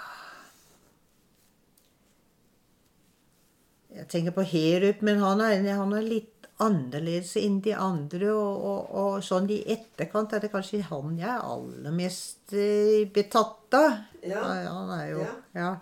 Jeg 3.95 4.09
tenker 4.11 4.35
på 4.35 4.43
Herup, 4.43 5.03
men 5.07 5.21
han 5.23 5.41
er, 5.45 5.61
han 5.79 5.93
er 5.95 6.07
litt 6.07 6.34
annerledes 6.63 7.35
enn 7.41 7.59
de 7.65 7.75
andre. 7.77 8.31
Og, 8.35 8.69
og, 8.69 8.95
og 9.01 9.27
sånn 9.27 9.51
i 9.51 9.63
etterkant 9.75 10.35
er 10.37 10.45
det 10.45 10.53
kanskje 10.53 10.85
han 10.91 11.19
jeg 11.19 11.31
er 11.31 11.51
aller 11.55 11.97
mest 11.97 12.55
eh, 12.55 13.03
betatt 13.15 13.79
av. 13.79 13.99
Ja. 14.25 14.45
Han 14.69 14.95
er 14.99 15.11
jo 15.11 15.25
Ja. 15.25 15.35
ja. 15.59 15.73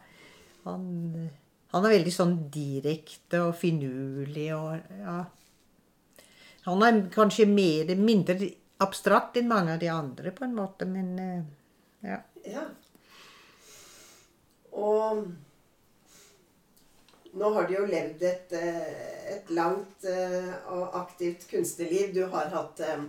Han, 0.63 0.83
han 1.73 1.87
er 1.87 1.97
veldig 1.97 2.11
sånn 2.15 2.37
direkte 2.55 3.41
og 3.49 3.57
finurlig 3.59 4.53
og 4.55 4.99
ja. 5.03 5.23
Han 6.69 6.85
er 6.87 7.01
kanskje 7.11 7.49
mer, 7.51 7.89
mindre 7.99 8.37
abstrakt 8.83 9.41
enn 9.41 9.49
mange 9.51 9.75
av 9.75 9.81
de 9.83 9.89
andre, 9.91 10.31
på 10.31 10.45
en 10.47 10.55
måte, 10.55 10.87
men 10.87 11.09
eh, 11.19 11.41
ja. 12.07 12.21
Ja. 12.47 12.63
Og 14.79 15.25
nå 17.33 17.51
har 17.51 17.69
du 17.69 17.75
jo 17.75 17.87
levd 17.89 18.23
et, 18.29 18.53
eh, 18.53 19.37
et 19.37 19.51
langt 19.57 20.05
eh, 20.05 20.53
og 20.75 20.97
aktivt 21.01 21.47
kunstnerliv. 21.51 22.13
Du 22.15 22.27
har 22.33 22.51
hatt 22.53 22.81
eh, 22.85 23.05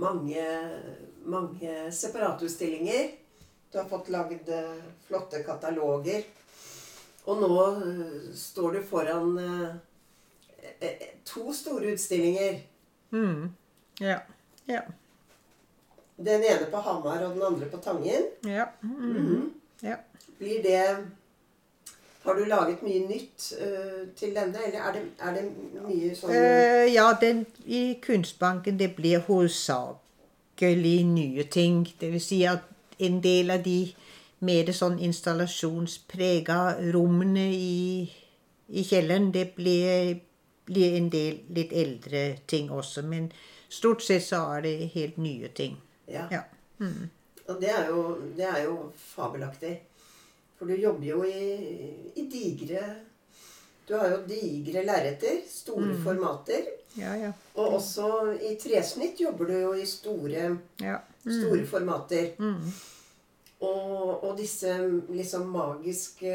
mange, 0.00 0.44
mange 1.24 1.76
separatutstillinger. 1.92 3.14
Du 3.72 3.78
har 3.80 3.88
fått 3.88 4.10
lagd 4.12 4.50
flotte 5.08 5.40
kataloger. 5.46 6.26
Og 7.24 7.40
nå 7.40 7.56
står 8.36 8.76
du 8.76 8.80
foran 8.84 9.30
to 11.24 11.54
store 11.56 11.94
utstillinger. 11.96 12.60
Mm. 13.10 13.48
Ja. 13.98 14.18
Ja. 14.68 14.82
Den 16.16 16.44
ene 16.44 16.68
på 16.70 16.82
Hamar 16.84 17.24
og 17.24 17.34
den 17.34 17.46
andre 17.48 17.70
på 17.72 17.80
Tangen. 17.82 18.28
Ja. 18.46 18.68
Mm. 18.84 19.54
ja. 19.80 19.96
Blir 20.38 20.62
det 20.62 20.84
Har 22.24 22.38
du 22.38 22.44
laget 22.48 22.82
mye 22.82 23.02
nytt 23.04 23.50
uh, 23.60 24.04
til 24.16 24.32
denne, 24.36 24.60
eller 24.66 24.80
er 24.80 24.92
det, 24.96 25.02
er 25.20 25.34
det 25.36 25.42
mye 25.84 26.14
sånn 26.16 26.32
uh, 26.32 26.86
ja, 26.88 27.10
den 27.20 27.44
i 27.66 27.98
Kunstbanken 28.04 28.78
det 28.80 28.94
blir 28.96 29.20
hovedsakelig 29.26 30.96
nye 31.10 31.44
ting. 31.52 31.82
Det 32.00 32.12
vil 32.14 32.24
si 32.24 32.40
at 32.48 32.64
en 32.98 33.20
del 33.24 33.52
av 33.52 33.64
de 33.66 33.92
mer 34.44 34.70
sånn 34.76 34.98
installasjonsprega 35.04 36.58
rommene 36.94 37.44
i, 37.52 38.04
i 38.68 38.84
kjelleren, 38.84 39.30
det 39.34 39.50
blir, 39.56 40.20
blir 40.68 40.98
en 40.98 41.10
del 41.12 41.42
litt 41.56 41.72
eldre 41.72 42.24
ting 42.50 42.70
også. 42.72 43.04
Men 43.08 43.30
stort 43.68 44.04
sett 44.04 44.26
så 44.26 44.44
er 44.56 44.66
det 44.66 44.76
helt 44.94 45.20
nye 45.20 45.52
ting. 45.56 45.78
Ja. 46.08 46.26
Ja. 46.32 46.44
Mm. 46.80 47.10
Og 47.48 47.60
det 47.60 47.70
er, 47.70 47.88
jo, 47.92 48.04
det 48.36 48.46
er 48.48 48.62
jo 48.64 48.78
fabelaktig. 48.96 49.76
For 50.64 50.70
du 50.72 50.80
jobber 50.80 51.04
jo 51.04 51.24
i, 51.28 51.40
i 52.16 52.22
digre 52.32 52.80
Du 53.84 53.90
har 54.00 54.14
jo 54.14 54.20
digre 54.24 54.80
lerreter. 54.86 55.42
Store 55.50 55.90
Mm. 55.92 55.98
formater. 56.04 56.68
Ja, 56.96 57.10
ja. 57.20 57.32
Og 57.60 57.74
også 57.76 58.06
i 58.40 58.54
tresnitt 58.56 59.18
jobber 59.20 59.44
du 59.50 59.52
jo 59.58 59.72
i 59.76 59.84
store, 59.84 60.46
ja. 60.80 60.94
store 61.20 61.66
formater. 61.68 62.30
Mm. 62.38 62.70
Og, 63.60 64.24
og 64.24 64.38
disse 64.38 64.72
liksom 65.12 65.50
magiske, 65.52 66.32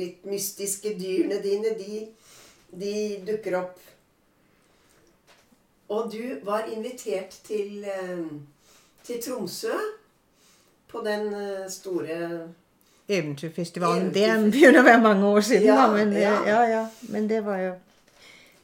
litt 0.00 0.24
mystiske 0.26 0.96
dyrene 0.98 1.38
dine, 1.44 1.76
de, 1.78 2.00
de 2.74 2.94
dukker 3.28 3.58
opp. 3.60 3.78
Og 5.94 6.10
du 6.10 6.40
var 6.42 6.66
invitert 6.74 7.38
til, 7.46 7.84
eh, 7.84 8.26
til 9.06 9.22
Tromsø 9.22 9.78
på 10.90 11.04
den 11.06 11.30
eh, 11.34 11.68
store 11.70 12.18
Eventyrfestivalen. 13.08 14.12
Det 14.14 14.28
begynner 14.52 14.80
å 14.80 14.86
være 14.86 15.02
mange 15.02 15.26
år 15.26 15.40
siden, 15.46 15.66
Ja, 15.66 15.80
da. 15.82 15.88
Men, 15.96 16.12
ja. 16.16 16.30
ja. 16.30 16.44
Ja, 16.46 16.62
ja. 16.70 16.84
men 17.14 17.26
det 17.30 17.42
var 17.46 17.58
jo 17.62 17.72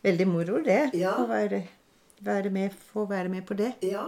veldig 0.06 0.28
moro, 0.30 0.62
det. 0.64 0.80
Å 1.10 1.26
være, 1.28 1.62
være 2.24 2.52
med, 2.54 2.76
få 2.92 3.04
være 3.10 3.32
med 3.32 3.46
på 3.48 3.58
det. 3.58 3.72
Ja. 3.82 4.06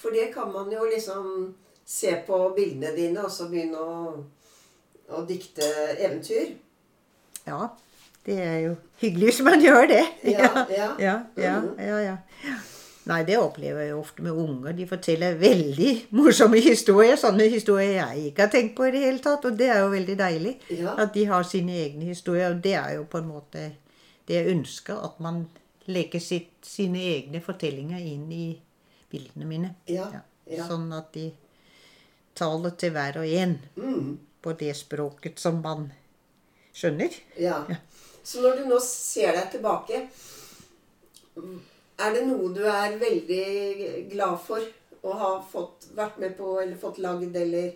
For 0.00 0.14
det 0.16 0.30
kan 0.34 0.52
man 0.52 0.70
jo 0.72 0.86
liksom 0.88 1.54
se 1.84 2.14
på 2.26 2.38
bildene 2.56 2.94
dine, 2.96 3.26
og 3.26 3.32
så 3.34 3.50
begynne 3.50 3.82
å, 3.82 4.16
å 5.10 5.22
dikte 5.28 5.66
eventyr. 5.98 6.54
Ja. 7.46 7.68
Det 8.24 8.36
er 8.44 8.58
jo 8.66 8.74
hyggelig 9.00 9.30
hvis 9.30 9.42
man 9.44 9.62
gjør 9.64 9.86
det. 9.90 10.02
Ja, 10.28 10.50
ja. 10.78 10.88
ja, 11.00 11.14
ja, 11.40 11.54
ja, 11.80 12.00
ja. 12.04 12.16
Nei, 13.08 13.22
det 13.24 13.38
opplever 13.40 13.80
jeg 13.86 13.90
jo 13.94 14.00
ofte 14.02 14.22
med 14.22 14.32
unger. 14.36 14.72
De 14.76 14.84
forteller 14.86 15.38
veldig 15.40 15.92
morsomme 16.18 16.60
historier. 16.60 17.16
Sånne 17.16 17.46
historier 17.50 17.94
jeg 17.96 18.26
ikke 18.30 18.44
har 18.44 18.50
tenkt 18.52 18.74
på 18.76 18.86
i 18.86 18.90
det 18.94 19.00
hele 19.06 19.22
tatt. 19.24 19.44
Og 19.48 19.56
det 19.56 19.70
er 19.72 19.80
jo 19.80 19.88
veldig 19.94 20.16
deilig. 20.20 20.52
Ja. 20.76 20.92
At 21.00 21.14
de 21.16 21.24
har 21.30 21.42
sine 21.48 21.72
egne 21.80 22.04
historier. 22.10 22.52
Og 22.52 22.60
det 22.62 22.74
er 22.76 22.98
jo 22.98 23.06
på 23.10 23.18
en 23.22 23.30
måte 23.32 23.62
det 24.28 24.36
jeg 24.36 24.52
ønsker. 24.52 25.00
At 25.08 25.16
man 25.24 25.46
legger 25.90 26.20
sitt, 26.22 26.52
sine 26.62 27.00
egne 27.16 27.40
fortellinger 27.42 27.98
inn 28.04 28.28
i 28.36 28.44
bildene 29.10 29.48
mine. 29.48 29.72
Ja, 29.90 30.10
ja. 30.46 30.66
Sånn 30.68 30.90
at 30.94 31.08
de 31.16 31.30
taler 32.36 32.76
til 32.78 32.92
hver 32.94 33.16
og 33.22 33.26
en 33.26 33.56
Mm. 33.76 34.18
på 34.42 34.52
det 34.60 34.76
språket 34.76 35.38
som 35.40 35.62
man 35.64 35.88
skjønner. 36.76 37.16
Ja. 37.40 37.64
Så 38.22 38.40
når 38.44 38.60
du 38.60 38.68
nå 38.68 38.78
ser 38.84 39.32
deg 39.34 39.50
tilbake 39.56 40.04
Er 42.00 42.14
det 42.16 42.26
noe 42.26 42.48
du 42.56 42.62
er 42.64 42.96
veldig 43.00 43.44
glad 44.12 44.38
for 44.46 44.64
å 45.04 45.16
ha 45.20 45.30
fått 45.52 45.90
vært 45.96 46.18
med 46.20 46.36
på 46.36 46.58
eller 46.62 46.76
fått 46.80 46.98
lagd, 46.98 47.36
eller 47.36 47.72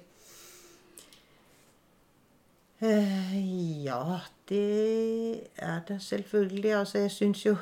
Eh, 2.85 3.85
ja, 3.85 4.19
det 4.49 5.41
er 5.57 5.81
det 5.89 6.03
selvfølgelig. 6.03 6.75
Altså, 6.75 6.99
jeg 6.99 7.11
syns 7.11 7.47
jo 7.47 7.57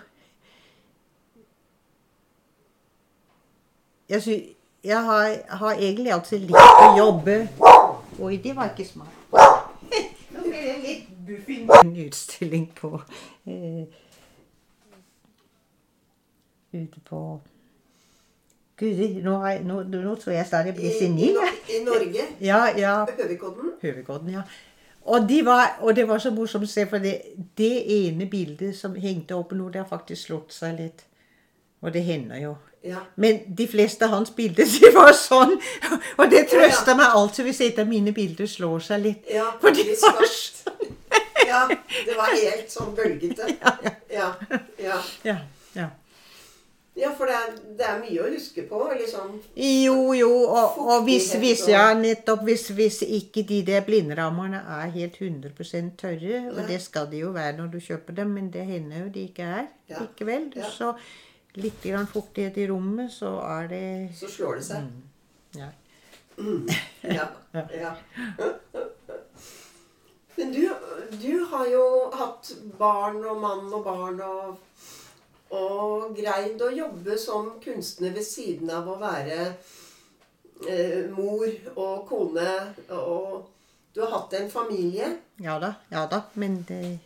Jeg, 4.09 4.23
synes, 4.23 4.43
jeg 4.85 5.05
har, 5.05 5.37
har 5.49 5.73
egentlig 5.73 6.13
alltid 6.13 6.39
likt 6.39 6.81
å 6.83 6.89
jobbe 6.97 7.37
Oi, 8.19 8.37
det 8.37 8.57
var 8.57 8.73
ikke 8.73 8.85
smart. 8.89 9.15
Nå 10.33 10.43
blir 10.43 10.65
det 10.67 10.75
litt 10.83 11.07
buffing. 11.27 11.71
Utstilling 12.07 12.67
på 12.77 13.01
eh, 13.47 13.87
Ute 16.73 17.01
på 17.09 17.23
Guri, 18.81 19.09
nå, 19.23 19.35
jeg- 19.47 19.63
nå, 19.65 19.83
nå 19.83 20.15
tror 20.19 20.33
jeg 20.33 20.47
snart 20.49 20.67
jeg 20.67 20.75
i, 20.75 20.79
blir 20.79 20.91
i, 20.91 20.99
senil. 20.99 21.35
Nor- 21.35 21.71
i 21.77 21.85
Norge? 21.85 22.25
Ja, 22.51 22.61
ja. 22.77 22.95
Høvikodden? 23.19 23.73
Høvikodden, 23.83 24.31
ja. 24.33 24.43
Og, 25.05 25.29
de 25.29 25.45
var, 25.45 25.77
og 25.81 25.97
det 25.97 26.07
var 26.09 26.19
så 26.23 26.31
morsomt 26.31 26.65
å 26.65 26.71
se, 26.71 26.85
for 26.87 26.99
det, 27.03 27.17
det 27.59 27.73
ene 27.91 28.27
bildet 28.31 28.77
som 28.79 28.95
hengte 28.95 29.35
oppe 29.35 29.57
nå, 29.59 29.69
det 29.75 29.83
har 29.83 29.89
faktisk 29.91 30.27
slått 30.29 30.53
seg 30.55 30.77
litt. 30.79 31.05
Og 31.83 31.93
det 31.93 32.03
hender 32.07 32.39
jo. 32.39 32.53
Ja. 32.87 33.01
Men 33.17 33.41
de 33.59 33.67
fleste 33.71 34.07
av 34.07 34.11
hans 34.17 34.31
bilder, 34.35 34.65
de 34.81 34.91
var 34.95 35.13
sånn. 35.19 35.57
Og 36.19 36.31
det 36.31 36.45
trøster 36.51 36.97
meg 36.99 37.07
alltid 37.19 37.45
hvis 37.51 37.61
et 37.67 37.79
av 37.83 37.91
mine 37.91 38.15
bilder 38.15 38.47
slår 38.51 38.79
seg 38.89 39.03
litt. 39.05 39.27
Ja, 39.31 39.51
For 39.63 39.75
de 39.75 39.85
var 39.91 40.27
sånn. 40.31 40.95
Ja, 41.47 41.65
det 41.69 42.15
var 42.17 42.31
helt 42.33 42.71
sånn 42.73 42.95
bølgete. 42.97 43.47
Ja, 44.13 44.29
ja. 44.79 44.99
Ja, 45.75 45.89
ja. 46.97 47.03
ja 47.03 47.11
for 47.17 47.25
det 47.31 47.35
er, 47.35 47.55
det 47.79 47.87
er 47.89 47.99
mye 48.03 48.21
å 48.25 48.31
huske 48.35 48.65
på. 48.69 48.81
Liksom. 48.99 49.35
Jo, 49.57 50.13
jo, 50.19 50.31
og, 50.45 50.79
og 50.87 51.03
hvis, 51.09 51.33
hvis, 51.43 51.65
ja, 51.69 51.87
nettopp, 51.99 52.45
hvis, 52.49 52.69
hvis 52.77 53.03
ikke 53.07 53.43
de 53.49 53.63
der 53.67 53.81
blindrammerne 53.87 54.63
er 54.79 54.91
helt 54.95 55.21
100 55.21 55.93
tørre, 55.99 56.47
og 56.51 56.57
Nei. 56.63 56.67
det 56.73 56.81
skal 56.83 57.11
de 57.13 57.23
jo 57.25 57.31
være 57.37 57.57
når 57.61 57.73
du 57.75 57.79
kjøper 57.81 58.13
dem, 58.23 58.35
men 58.39 58.51
det 58.53 58.65
hender 58.69 59.05
jo 59.07 59.13
de 59.15 59.29
ikke 59.31 59.43
er 59.43 59.67
Ja. 59.89 60.01
likevel, 60.01 60.53
Ja. 60.57 60.71
så 60.71 60.95
litt 61.55 61.83
grann 61.85 62.07
fuktighet 62.09 62.57
i 62.57 62.67
rommet, 62.71 63.13
så 63.13 63.35
er 63.45 63.67
det 63.69 64.11
Så 64.17 64.29
slår 64.31 64.55
det 64.55 64.65
seg. 64.65 64.91
ja. 65.57 65.69
Ja. 67.03 67.27
ja. 67.53 67.91
Men 70.37 70.53
du, 70.53 70.63
du 71.23 71.45
har 71.51 71.67
jo 71.69 71.83
hatt 72.17 72.53
barn 72.79 73.19
og 73.29 73.41
mann 73.43 73.67
og 73.73 73.85
barn 73.85 74.21
og, 74.25 74.57
og 75.53 76.13
greid 76.17 76.61
å 76.65 76.71
jobbe 76.73 77.17
som 77.21 77.55
kunstner 77.63 78.15
ved 78.17 78.25
siden 78.25 78.71
av 78.73 78.89
å 78.89 78.99
være 79.01 79.39
eh, 80.69 81.11
mor 81.13 81.47
og 81.77 82.07
kone. 82.09 82.55
Og 82.97 83.49
du 83.93 84.01
har 84.01 84.15
hatt 84.17 84.37
en 84.41 84.51
familie. 84.51 85.11
ja 85.43 85.59
da, 85.61 85.75
ja 85.93 86.07
da, 86.09 86.23
men 86.35 86.63
det 86.69 86.99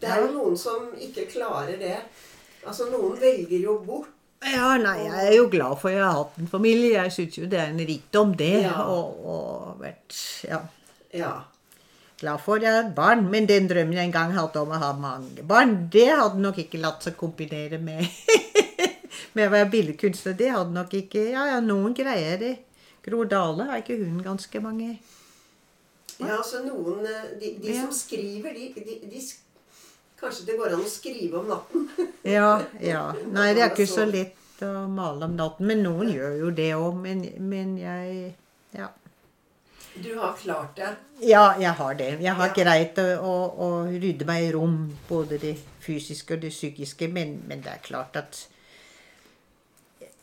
Det 0.00 0.08
er 0.08 0.24
jo 0.24 0.32
noen 0.32 0.56
som 0.60 0.90
ikke 1.00 1.26
klarer 1.30 1.76
det. 1.80 1.96
Altså, 2.66 2.88
noen 2.92 3.16
velger 3.20 3.60
jo 3.60 3.78
bort. 3.84 4.12
Ja, 4.44 4.76
nei, 4.78 4.98
jeg 5.06 5.28
er 5.30 5.34
jo 5.38 5.46
glad 5.50 5.78
for 5.80 5.88
at 5.88 5.96
jeg 5.96 6.04
har 6.04 6.16
hatt 6.18 6.38
en 6.38 6.48
familie. 6.48 6.92
Jeg 7.00 7.12
syns 7.14 7.38
jo 7.38 7.46
det 7.50 7.58
er 7.60 7.70
en 7.72 7.80
rikdom, 7.88 8.34
det. 8.36 8.66
Ja. 8.66 8.84
Og, 8.92 9.20
og 9.26 9.80
vært 9.80 10.16
ja, 10.44 10.60
Ja. 11.16 11.34
Glad 12.20 12.40
for 12.44 12.62
jeg 12.62 12.72
har 12.72 12.84
et 12.88 12.94
barn. 12.96 13.26
Men 13.32 13.46
den 13.48 13.68
drømmen 13.70 13.96
jeg 13.98 14.08
en 14.08 14.14
gang 14.14 14.32
hadde 14.36 14.60
om 14.62 14.72
å 14.72 14.80
ha 14.82 14.92
mange 14.96 15.44
barn, 15.46 15.76
det 15.92 16.06
hadde 16.12 16.40
nok 16.42 16.58
ikke 16.62 16.80
latt 16.82 17.04
seg 17.06 17.16
kombinere 17.20 17.78
med, 17.82 18.06
med 19.36 19.48
å 19.48 19.52
være 19.52 19.70
billedkunstner. 19.74 20.36
Det 20.38 20.50
hadde 20.54 20.76
nok 20.76 20.94
ikke 21.02 21.26
Ja, 21.32 21.46
ja, 21.54 21.60
noen 21.64 21.94
greier 21.96 22.38
det. 22.40 22.54
Gro 23.06 23.22
Dale 23.30 23.68
har 23.68 23.82
ikke 23.84 23.98
hun 24.00 24.18
ganske 24.24 24.58
mange 24.64 24.96
Ja, 26.18 26.38
altså 26.40 26.62
noen 26.64 27.04
eh, 27.06 27.26
De, 27.38 27.52
de 27.62 27.70
Ja. 27.74 27.82
som 27.84 27.92
skriver, 27.94 28.56
de, 28.56 28.72
de, 28.82 28.96
de 29.12 29.20
Kanskje 30.18 30.46
det 30.48 30.56
går 30.58 30.72
an 30.74 30.82
å 30.82 30.88
skrive 30.90 31.38
om 31.38 31.46
natten? 31.52 31.84
Ja, 32.36 32.56
ja. 32.82 33.04
Nei, 33.30 33.50
det 33.54 33.62
er 33.62 33.70
ikke 33.74 33.86
så 33.86 34.06
lett 34.08 34.64
å 34.64 34.86
male 34.88 35.28
om 35.28 35.34
natten. 35.36 35.68
Men 35.68 35.82
noen 35.84 36.08
gjør 36.08 36.38
jo 36.40 36.50
det 36.56 36.70
òg. 36.74 36.96
Men, 37.04 37.20
men 37.44 37.74
jeg 37.78 38.32
Ja. 38.74 38.88
Du 40.02 40.10
har 40.18 40.34
klart 40.36 40.76
det. 40.76 40.90
Ja, 41.24 41.54
jeg 41.60 41.72
har 41.78 41.94
det. 41.94 42.10
Jeg 42.20 42.34
har 42.34 42.48
Ja. 42.48 42.54
greit 42.54 42.98
å, 42.98 43.06
å, 43.22 43.34
å 43.66 43.68
rydde 43.88 44.26
meg 44.28 44.44
i 44.44 44.52
rom, 44.52 44.76
både 45.08 45.38
det 45.40 45.54
fysiske 45.80 46.34
og 46.36 46.42
det 46.42 46.50
psykiske, 46.52 47.08
men, 47.08 47.38
men 47.48 47.62
det 47.64 47.72
er 47.72 47.82
klart 47.86 48.16
at 48.20 48.46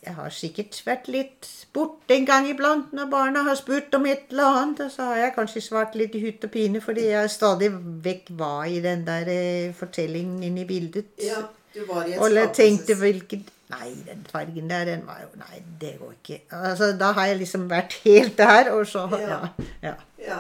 jeg 0.04 0.14
har 0.18 0.30
sikkert 0.36 0.76
vært 0.86 1.08
litt 1.08 1.48
borte 1.74 2.12
en 2.18 2.26
gang 2.28 2.46
iblant 2.50 2.92
når 2.94 3.08
barna 3.10 3.44
har 3.48 3.56
spurt 3.56 3.94
om 3.96 4.06
et 4.12 4.26
eller 4.34 4.58
annet, 4.60 4.82
og 4.84 4.92
så 4.92 5.06
har 5.10 5.22
jeg 5.22 5.36
kanskje 5.38 5.62
svart 5.64 5.96
litt 5.96 6.16
i 6.20 6.24
hutt 6.26 6.44
og 6.44 6.52
pine 6.52 6.82
fordi 6.84 7.06
jeg 7.08 7.32
stadig 7.32 7.70
vekk 8.04 8.34
var 8.42 8.66
i 8.68 8.82
den 8.84 9.06
der 9.08 9.32
eh, 9.32 9.72
fortellingen 9.78 10.44
inni 10.44 10.66
bildet. 10.68 11.08
Ja, 11.24 11.40
du 11.74 11.86
var 11.88 12.04
i 12.12 12.18
Og 12.20 12.36
jeg 12.36 12.52
tenkte 12.54 13.00
hvilken 13.00 13.46
Nei, 13.74 13.94
den 14.08 14.26
fargen 14.30 14.70
der, 14.70 14.86
den 14.86 15.08
var 15.08 15.22
jo 15.24 15.30
Nei, 15.40 15.62
det 15.82 15.96
går 16.00 16.12
ikke. 16.18 16.42
Altså, 16.52 16.92
da 17.00 17.12
har 17.18 17.32
jeg 17.32 17.38
liksom 17.44 17.70
vært 17.70 17.96
helt 18.04 18.38
der, 18.38 18.72
og 18.72 18.88
så 18.88 19.08
Ja. 19.20 19.40
Ja. 19.82 19.96
ja. 20.20 20.40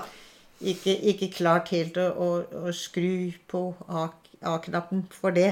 Ikke, 0.61 0.95
ikke 0.95 1.31
klart 1.31 1.69
helt 1.69 1.97
å, 1.99 2.07
å, 2.07 2.29
å 2.67 2.71
skru 2.71 3.33
på 3.51 3.63
A-knappen 3.89 5.03
for 5.11 5.35
det. 5.35 5.49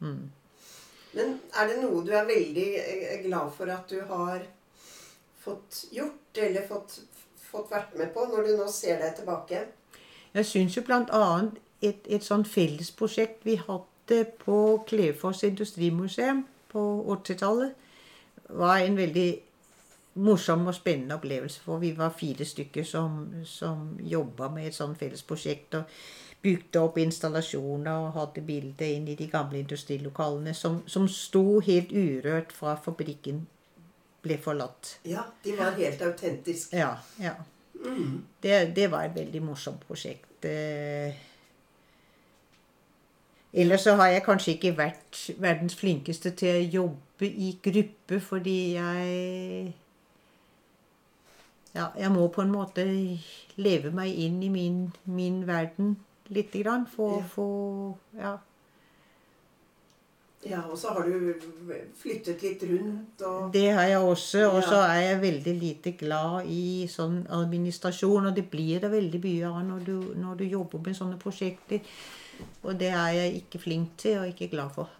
Men 0.00 1.30
er 1.56 1.70
det 1.70 1.78
noe 1.80 2.02
du 2.04 2.12
er 2.14 2.28
veldig 2.28 2.66
eh, 2.80 3.14
glad 3.24 3.54
for 3.56 3.72
at 3.72 3.88
du 3.90 4.00
har 4.10 4.44
fått 5.40 5.84
gjort, 5.92 6.36
eller 6.36 6.68
fått, 6.68 7.00
fått 7.50 7.72
vært 7.72 7.96
med 7.98 8.12
på, 8.14 8.26
når 8.28 8.50
du 8.50 8.56
nå 8.60 8.68
ser 8.70 9.00
deg 9.00 9.16
tilbake? 9.18 9.64
Jeg 10.34 10.46
syns 10.46 10.76
jo 10.76 10.84
annet 10.92 11.56
et, 11.82 12.04
et 12.06 12.24
sånt 12.24 12.48
fellesprosjekt 12.48 13.44
vi 13.48 13.56
hadde 13.56 14.24
på 14.44 14.58
Klefoss 14.86 15.42
industrimuseum 15.48 16.44
på 16.70 16.82
80-tallet, 17.16 17.86
var 18.56 18.78
en 18.78 18.96
veldig 18.98 19.28
morsom 20.20 20.66
og 20.66 20.74
spennende 20.74 21.18
opplevelse. 21.20 21.60
For 21.64 21.82
vi 21.82 21.92
var 21.98 22.16
fire 22.16 22.46
stykker 22.46 22.86
som, 22.86 23.20
som 23.46 23.94
jobba 24.02 24.50
med 24.54 24.70
et 24.70 24.78
sånt 24.78 24.98
fellesprosjekt. 24.98 25.78
og 25.78 25.84
bygde 26.42 26.80
opp 26.80 26.98
installasjoner 27.00 28.06
og 28.06 28.14
hadde 28.16 28.42
bilder 28.46 28.94
inn 28.94 29.08
i 29.12 29.16
de 29.18 29.26
gamle 29.28 29.60
industrilokalene 29.60 30.54
som, 30.56 30.80
som 30.88 31.08
sto 31.12 31.60
helt 31.66 31.92
urørt 31.92 32.54
fra 32.56 32.76
fabrikken 32.80 33.42
ble 34.24 34.36
forlatt. 34.40 34.94
Ja, 35.08 35.26
de 35.44 35.56
var 35.58 35.76
helt 35.76 36.02
autentiske. 36.04 36.76
Ja, 36.76 36.94
ja. 37.20 37.34
Det, 38.40 38.56
det 38.76 38.88
var 38.92 39.06
et 39.06 39.16
veldig 39.16 39.40
morsomt 39.44 39.84
prosjekt. 39.88 40.44
Eh, 40.48 41.16
Ellers 43.52 43.80
så 43.80 43.96
har 43.98 44.06
jeg 44.06 44.22
kanskje 44.22 44.52
ikke 44.54 44.76
vært 44.78 45.30
verdens 45.42 45.74
flinkeste 45.74 46.30
til 46.38 46.54
å 46.54 46.68
jobbe 46.72 47.26
i 47.26 47.58
gruppe, 47.62 48.20
fordi 48.20 48.58
jeg 48.74 49.74
Ja, 51.74 51.86
jeg 51.98 52.10
må 52.10 52.28
på 52.28 52.42
en 52.42 52.50
måte 52.50 52.84
leve 53.56 53.90
meg 53.94 54.14
inn 54.18 54.42
i 54.42 54.48
min, 54.50 54.92
min 55.04 55.46
verden 55.46 55.96
lite 56.28 56.62
grann 56.62 56.86
for 56.86 57.18
å 57.18 57.20
Ja. 57.20 57.26
få 57.34 57.96
Ja. 58.18 58.36
Ja, 60.48 60.60
og 60.70 60.78
så 60.78 60.88
har 60.96 61.04
du 61.04 61.34
flyttet 62.00 62.40
litt 62.42 62.62
rundt 62.64 63.22
og 63.28 63.52
Det 63.52 63.66
har 63.70 63.82
jeg 63.82 63.98
også. 63.98 64.46
Og 64.48 64.62
så 64.64 64.78
er 64.88 65.00
jeg 65.00 65.20
veldig 65.20 65.54
lite 65.60 65.92
glad 66.00 66.46
i 66.48 66.86
sånn 66.88 67.26
administrasjon. 67.28 68.26
Og 68.26 68.36
det 68.36 68.46
blir 68.50 68.80
det 68.80 68.90
veldig 68.90 69.20
mye 69.22 69.50
av 69.50 69.60
når 69.66 69.84
du, 69.84 69.98
når 70.16 70.38
du 70.40 70.44
jobber 70.44 70.78
med 70.86 70.96
sånne 70.96 71.18
prosjekter. 71.20 71.80
Og 72.62 72.76
det 72.80 72.88
er 72.88 73.08
jeg 73.16 73.34
ikke 73.42 73.58
flink 73.62 73.96
til 73.98 74.18
og 74.20 74.28
ikke 74.28 74.48
glad 74.52 74.70
for. 74.74 74.90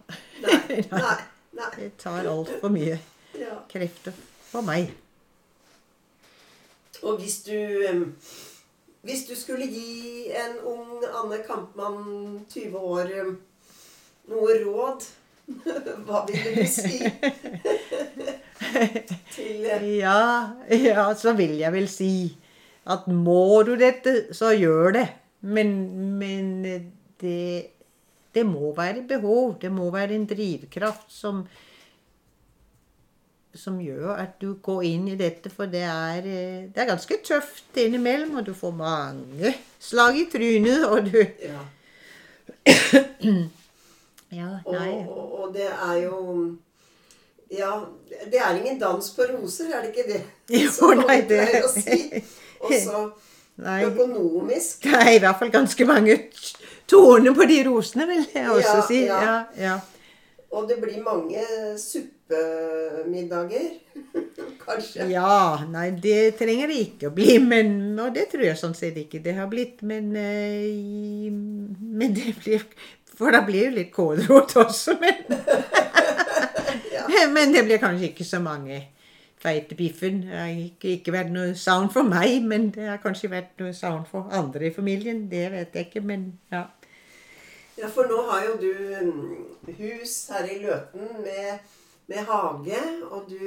Nei. 0.41 0.81
nei, 0.91 1.17
nei. 1.57 1.69
Det 1.77 1.91
tar 2.01 2.27
altfor 2.31 2.69
mye 2.73 2.99
Ja. 3.39 3.55
krefter 3.71 4.11
for 4.51 4.61
meg. 4.67 4.89
Og 7.03 7.17
hvis 7.21 7.39
du 7.47 7.55
Hvis 9.01 9.23
du 9.29 9.33
skulle 9.35 9.65
gi 9.65 10.27
en 10.37 10.59
ung 10.67 10.99
Anne 11.09 11.39
Kampmann, 11.47 12.45
20 12.49 12.77
år, 12.77 13.07
noe 14.29 14.57
råd, 14.65 15.07
hva 16.05 16.19
ville 16.27 16.51
du 16.59 16.67
si 16.69 16.99
til 19.35 19.65
Ja, 19.97 20.51
ja, 20.69 21.07
så 21.17 21.33
vil 21.37 21.57
jeg 21.59 21.73
vel 21.73 21.89
si 21.89 22.11
at 22.91 23.07
må 23.07 23.61
du 23.65 23.73
dette, 23.77 24.27
så 24.33 24.51
gjør 24.57 24.91
det. 24.99 25.07
Men, 25.41 25.73
men 26.19 26.47
det, 27.21 27.67
det 28.35 28.45
må 28.45 28.73
være 28.77 29.03
behov. 29.07 29.55
Det 29.61 29.71
må 29.71 29.89
være 29.93 30.15
en 30.17 30.25
drivkraft 30.29 31.11
som 31.13 31.45
som 33.53 33.81
gjør 33.83 34.13
at 34.15 34.37
du 34.39 34.53
går 34.63 34.83
inn 34.87 35.09
i 35.11 35.17
dette, 35.19 35.49
for 35.51 35.67
det 35.67 35.81
er, 35.83 36.19
eh, 36.23 36.59
det 36.71 36.79
er 36.79 36.85
ganske 36.87 37.17
tøft 37.27 37.75
innimellom, 37.81 38.37
og 38.39 38.45
du 38.47 38.53
får 38.55 38.71
mange 38.77 39.51
slag 39.83 40.15
i 40.21 40.27
trynet, 40.31 40.85
og 40.87 41.09
du 41.11 41.17
Ja. 41.43 41.65
Ja, 44.31 44.47
nei. 44.63 44.91
og, 45.11 45.33
og 45.41 45.49
det 45.53 45.65
er 45.67 45.97
jo 46.05 46.19
Ja, 47.51 47.73
det 48.31 48.39
er 48.39 48.55
ingen 48.61 48.79
dans 48.79 49.09
på 49.11 49.25
roser, 49.33 49.73
er 49.75 49.81
det 49.83 49.91
ikke 49.91 50.07
det? 50.13 50.21
Jo, 50.63 50.93
nei, 51.01 51.17
det- 51.27 51.41
pleier 51.49 51.67
å 51.67 51.73
si. 51.75 52.23
Og 52.63 52.71
så 52.85 53.01
økonomisk. 53.91 54.85
er 54.87 55.09
i 55.17 55.19
hvert 55.19 55.39
fall 55.41 55.51
ganske 55.51 55.85
mange 55.85 56.15
t- 56.87 56.95
toner 56.95 57.33
på 57.37 57.45
de 57.49 57.63
rosene, 57.69 58.07
vil 58.09 58.25
jeg 58.33 58.49
også 58.49 58.75
Ja, 58.77 58.81
si. 58.87 58.99
ja. 59.05 59.45
Ja. 59.57 59.79
Og 60.51 60.67
det 60.67 60.81
blir 60.81 60.97
mange 61.03 61.39
suppemiddager. 61.79 63.69
Kanskje. 64.65 65.05
Ja, 65.11 65.59
nei, 65.71 65.89
det 66.03 66.35
trenger 66.39 66.67
det 66.71 66.79
ikke 66.85 67.07
å 67.09 67.13
bli. 67.15 67.37
Men, 67.39 67.99
og 67.99 68.11
det 68.15 68.25
tror 68.31 68.43
jeg 68.49 68.57
sånn 68.59 68.75
sett 68.77 68.97
ikke 68.99 69.21
det 69.23 69.35
har 69.37 69.47
blitt. 69.51 69.79
Men, 69.87 70.11
eh, 70.15 71.31
men 71.31 72.13
det 72.17 72.35
blir 72.43 72.61
For 73.21 73.31
da 73.31 73.41
blir 73.45 73.69
det 73.69 73.75
litt 73.77 73.91
kålrot 73.95 74.55
også. 74.59 74.97
Men, 75.01 75.15
men 77.35 77.53
det 77.55 77.63
blir 77.67 77.79
kanskje 77.81 78.09
ikke 78.11 78.25
så 78.27 78.39
mange 78.43 78.81
feite 79.41 79.75
biffen. 79.75 80.21
Det 80.27 80.37
har 80.37 80.51
ikke, 80.67 80.97
ikke 80.97 81.15
vært 81.15 81.33
noe 81.33 81.55
savn 81.57 81.89
for 81.93 82.07
meg, 82.07 82.43
men 82.47 82.69
det 82.75 82.87
har 82.89 83.01
kanskje 83.03 83.31
vært 83.31 83.57
noe 83.61 83.73
savn 83.77 84.05
for 84.09 84.29
andre 84.37 84.69
i 84.69 84.75
familien. 84.75 85.25
Det 85.31 85.47
vet 85.53 85.75
jeg 85.75 85.89
ikke, 85.89 86.05
men 86.05 86.29
ja. 86.53 86.67
Ja, 87.79 87.89
for 87.89 88.09
nå 88.09 88.19
har 88.29 88.45
jo 88.45 88.57
du 88.61 88.71
mm, 89.01 89.73
hus 89.79 90.15
her 90.29 90.45
i 90.45 90.59
Løten 90.61 91.07
med, 91.23 91.63
med 92.11 92.27
hage, 92.29 92.81
og 93.09 93.31
du 93.31 93.41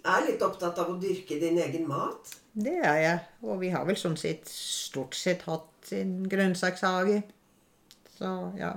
er 0.00 0.26
litt 0.26 0.42
opptatt 0.44 0.78
av 0.82 0.92
å 0.92 0.98
dyrke 1.00 1.38
din 1.40 1.60
egen 1.60 1.86
mat. 1.88 2.36
Det 2.52 2.76
er 2.82 2.98
jeg. 3.00 3.18
Og 3.46 3.60
vi 3.62 3.70
har 3.72 3.86
vel 3.88 3.98
sånn 3.98 4.18
sett 4.20 4.48
stort 4.50 5.16
sett 5.16 5.46
hatt 5.48 5.92
en 5.96 6.24
grønnsakshage. 6.28 7.22
Så 8.18 8.30
ja. 8.58 8.74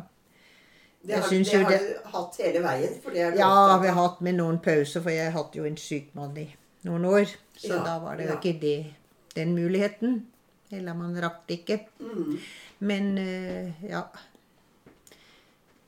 Det 1.04 1.16
har, 1.20 1.30
det 1.30 1.54
har 1.64 1.70
det- 1.72 1.80
du 2.04 2.10
hatt 2.10 2.38
hele 2.40 2.60
veien. 2.64 2.94
det 3.14 3.38
Ja, 3.38 3.78
vi 3.82 3.88
har 3.88 4.08
hatt 4.10 4.22
med 4.22 4.36
noen 4.36 4.60
pauser, 4.60 5.02
for 5.02 5.10
jeg 5.12 5.32
hadde 5.34 5.58
jo 5.60 5.66
en 5.66 5.78
syk 5.78 6.14
mann 6.16 6.38
i 6.38 6.46
noen 6.84 7.06
år. 7.06 7.26
Så 7.58 7.68
Ja, 7.74 7.84
da 7.84 8.00
var 8.00 8.16
det 8.18 8.26
jo 8.28 8.32
ja. 8.34 8.40
ikke 8.40 8.60
det, 8.62 8.94
den 9.36 9.56
muligheten. 9.56 10.28
Eller 10.72 10.94
man 10.94 11.16
rakk 11.22 11.44
det 11.48 11.60
ikke. 11.60 11.80
Mm. 12.00 12.40
Men 12.80 13.18
uh, 13.18 13.90
ja 13.90 14.02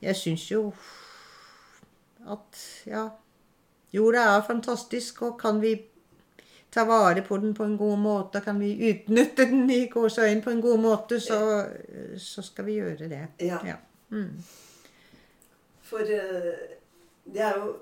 Jeg 0.02 0.16
syns 0.16 0.50
jo 0.50 0.72
at 2.28 2.60
ja 2.86 3.08
Jorda 3.92 4.18
er 4.36 4.42
fantastisk, 4.46 5.22
og 5.22 5.38
kan 5.40 5.60
vi 5.62 5.74
ta 6.70 6.84
vare 6.84 7.22
på 7.22 7.36
den 7.40 7.54
på 7.54 7.64
en 7.64 7.76
god 7.78 7.98
måte, 7.98 8.40
kan 8.44 8.58
vi 8.60 8.74
utnytte 8.90 9.46
den 9.48 9.70
i 9.70 9.86
gåseøynene 9.88 10.42
på 10.42 10.50
en 10.50 10.60
god 10.60 10.78
måte, 10.82 11.20
så, 11.20 11.38
så 12.18 12.42
skal 12.42 12.64
vi 12.66 12.74
gjøre 12.80 13.08
det. 13.08 13.22
Ja. 13.40 13.58
Ja. 13.64 13.76
Mm. 14.10 14.42
For 15.86 16.02
eh, 16.02 16.76
det 17.26 17.42
er 17.42 17.60
jo 17.60 17.76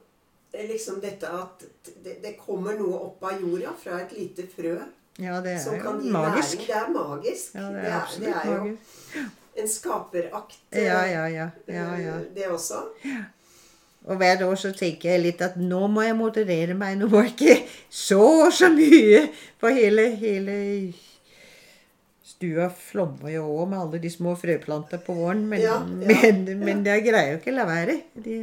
liksom 0.68 1.00
dette 1.02 1.28
at 1.28 1.64
det, 2.04 2.18
det 2.22 2.36
kommer 2.38 2.76
noe 2.78 3.00
opp 3.08 3.24
av 3.26 3.40
jorda 3.42 3.72
fra 3.78 4.02
et 4.04 4.12
lite 4.16 4.46
frø 4.50 4.76
ja, 5.22 5.38
det 5.38 5.52
er 5.52 5.84
jo 5.84 5.92
magisk. 6.10 6.64
Det 6.66 6.74
er 6.74 6.88
magisk. 6.90 7.54
Ja, 7.54 7.68
det 7.68 7.74
det, 7.74 7.82
er 7.84 7.90
er, 7.90 8.00
absolutt 8.00 8.26
det 8.26 8.34
er 8.34 8.48
jo 8.48 8.62
magisk. 8.64 9.28
en 9.62 9.68
skaperakt, 9.68 10.58
eh, 10.72 10.82
Ja, 10.82 11.04
ja, 11.06 11.26
ja. 11.26 11.48
ja, 11.68 11.84
ja. 12.02 12.16
det 12.34 12.48
også. 12.48 12.80
Og 14.04 14.16
hvert 14.16 14.42
år 14.42 14.54
så 14.54 14.72
tenker 14.72 15.14
jeg 15.14 15.22
litt 15.22 15.42
at 15.42 15.54
nå 15.56 15.86
må 15.86 16.02
jeg 16.02 16.16
moderere 16.18 16.74
meg. 16.74 16.98
Nå 16.98 17.06
må 17.08 17.22
jeg 17.22 17.30
ikke 17.30 17.54
så 17.88 18.50
så 18.50 18.68
mye. 18.74 19.28
på 19.60 19.70
hele, 19.72 20.10
hele 20.18 20.56
stua 22.34 22.68
flommer 22.70 23.30
jo 23.34 23.46
òg 23.54 23.70
med 23.70 23.78
alle 23.80 24.00
de 24.02 24.10
små 24.10 24.34
frøplanter 24.38 25.00
på 25.04 25.14
våren. 25.16 25.46
Men, 25.48 25.60
Ja, 25.60 25.78
ja, 25.78 25.84
men, 25.86 26.46
ja. 26.46 26.56
men 26.56 26.84
jeg 26.86 27.06
greier 27.06 27.34
jo 27.34 27.40
ikke 27.40 27.54
å 27.54 27.58
la 27.58 27.66
være. 27.68 27.96
De, 28.26 28.38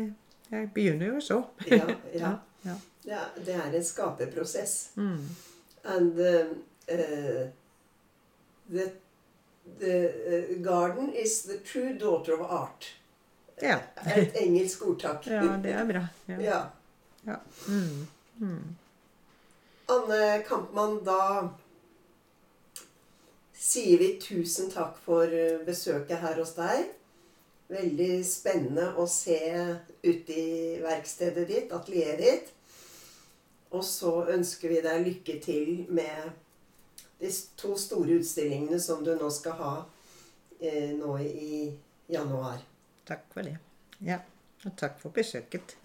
jeg 0.52 0.72
begynner 0.76 1.14
jo 1.14 1.22
så. 1.22 1.42
Ja, 1.72 1.86
ja. 2.16 2.34
ja. 2.64 3.22
Det 3.36 3.56
er, 3.56 3.70
en 3.74 3.86
skaperprosess. 3.86 4.92
Mm. 4.96 5.30
And 5.84 6.20
uh, 6.20 6.52
uh, 6.92 7.48
the, 8.70 8.92
the 9.80 9.96
uh, 10.06 10.62
garden 10.64 11.14
is 11.14 11.42
the 11.44 11.58
true 11.58 11.94
daughter 11.98 12.38
of 12.40 12.52
art. 12.52 12.94
Ja. 13.62 13.80
et 14.16 14.38
engelsk 14.42 14.86
ordtak. 14.86 15.28
ja, 15.28 15.58
det 15.64 15.74
er 15.74 15.90
bra. 15.90 16.06
Ja. 16.28 16.40
Ja. 16.42 16.62
Ja. 17.26 17.36
Mm. 17.68 18.08
Mm. 18.42 18.76
Anne 19.92 20.44
Kampmann, 20.48 21.04
da 21.06 21.50
sier 23.62 24.02
vi 24.02 24.15
tusen 24.21 24.71
takk 24.74 24.97
for 25.06 25.30
uh, 25.30 25.62
besøket 25.67 26.21
her 26.24 26.39
hos 26.41 26.56
deg. 26.58 26.89
Veldig 27.71 28.13
spennende 28.28 28.89
å 29.00 29.06
se 29.08 29.39
ute 30.04 30.36
i 30.36 30.80
verkstedet 30.84 31.45
ditt, 31.47 31.71
atelieret 31.71 32.24
ditt. 32.26 32.50
Og 33.71 33.86
så 33.88 34.26
ønsker 34.34 34.74
vi 34.74 34.82
deg 34.84 35.06
lykke 35.06 35.38
til 35.45 35.69
med 35.88 36.34
de 37.21 37.30
to 37.56 37.78
store 37.80 38.17
utstillingene 38.19 38.80
som 38.82 39.06
du 39.06 39.13
nå 39.15 39.30
skal 39.32 39.56
ha 39.62 39.74
eh, 40.60 40.91
nå 40.97 41.15
i 41.24 41.69
januar. 42.12 42.60
Takk 43.08 43.30
for 43.32 43.47
det. 43.47 43.56
Ja. 44.04 44.19
Og 44.65 44.76
takk 44.78 45.00
for 45.02 45.13
besøket. 45.15 45.78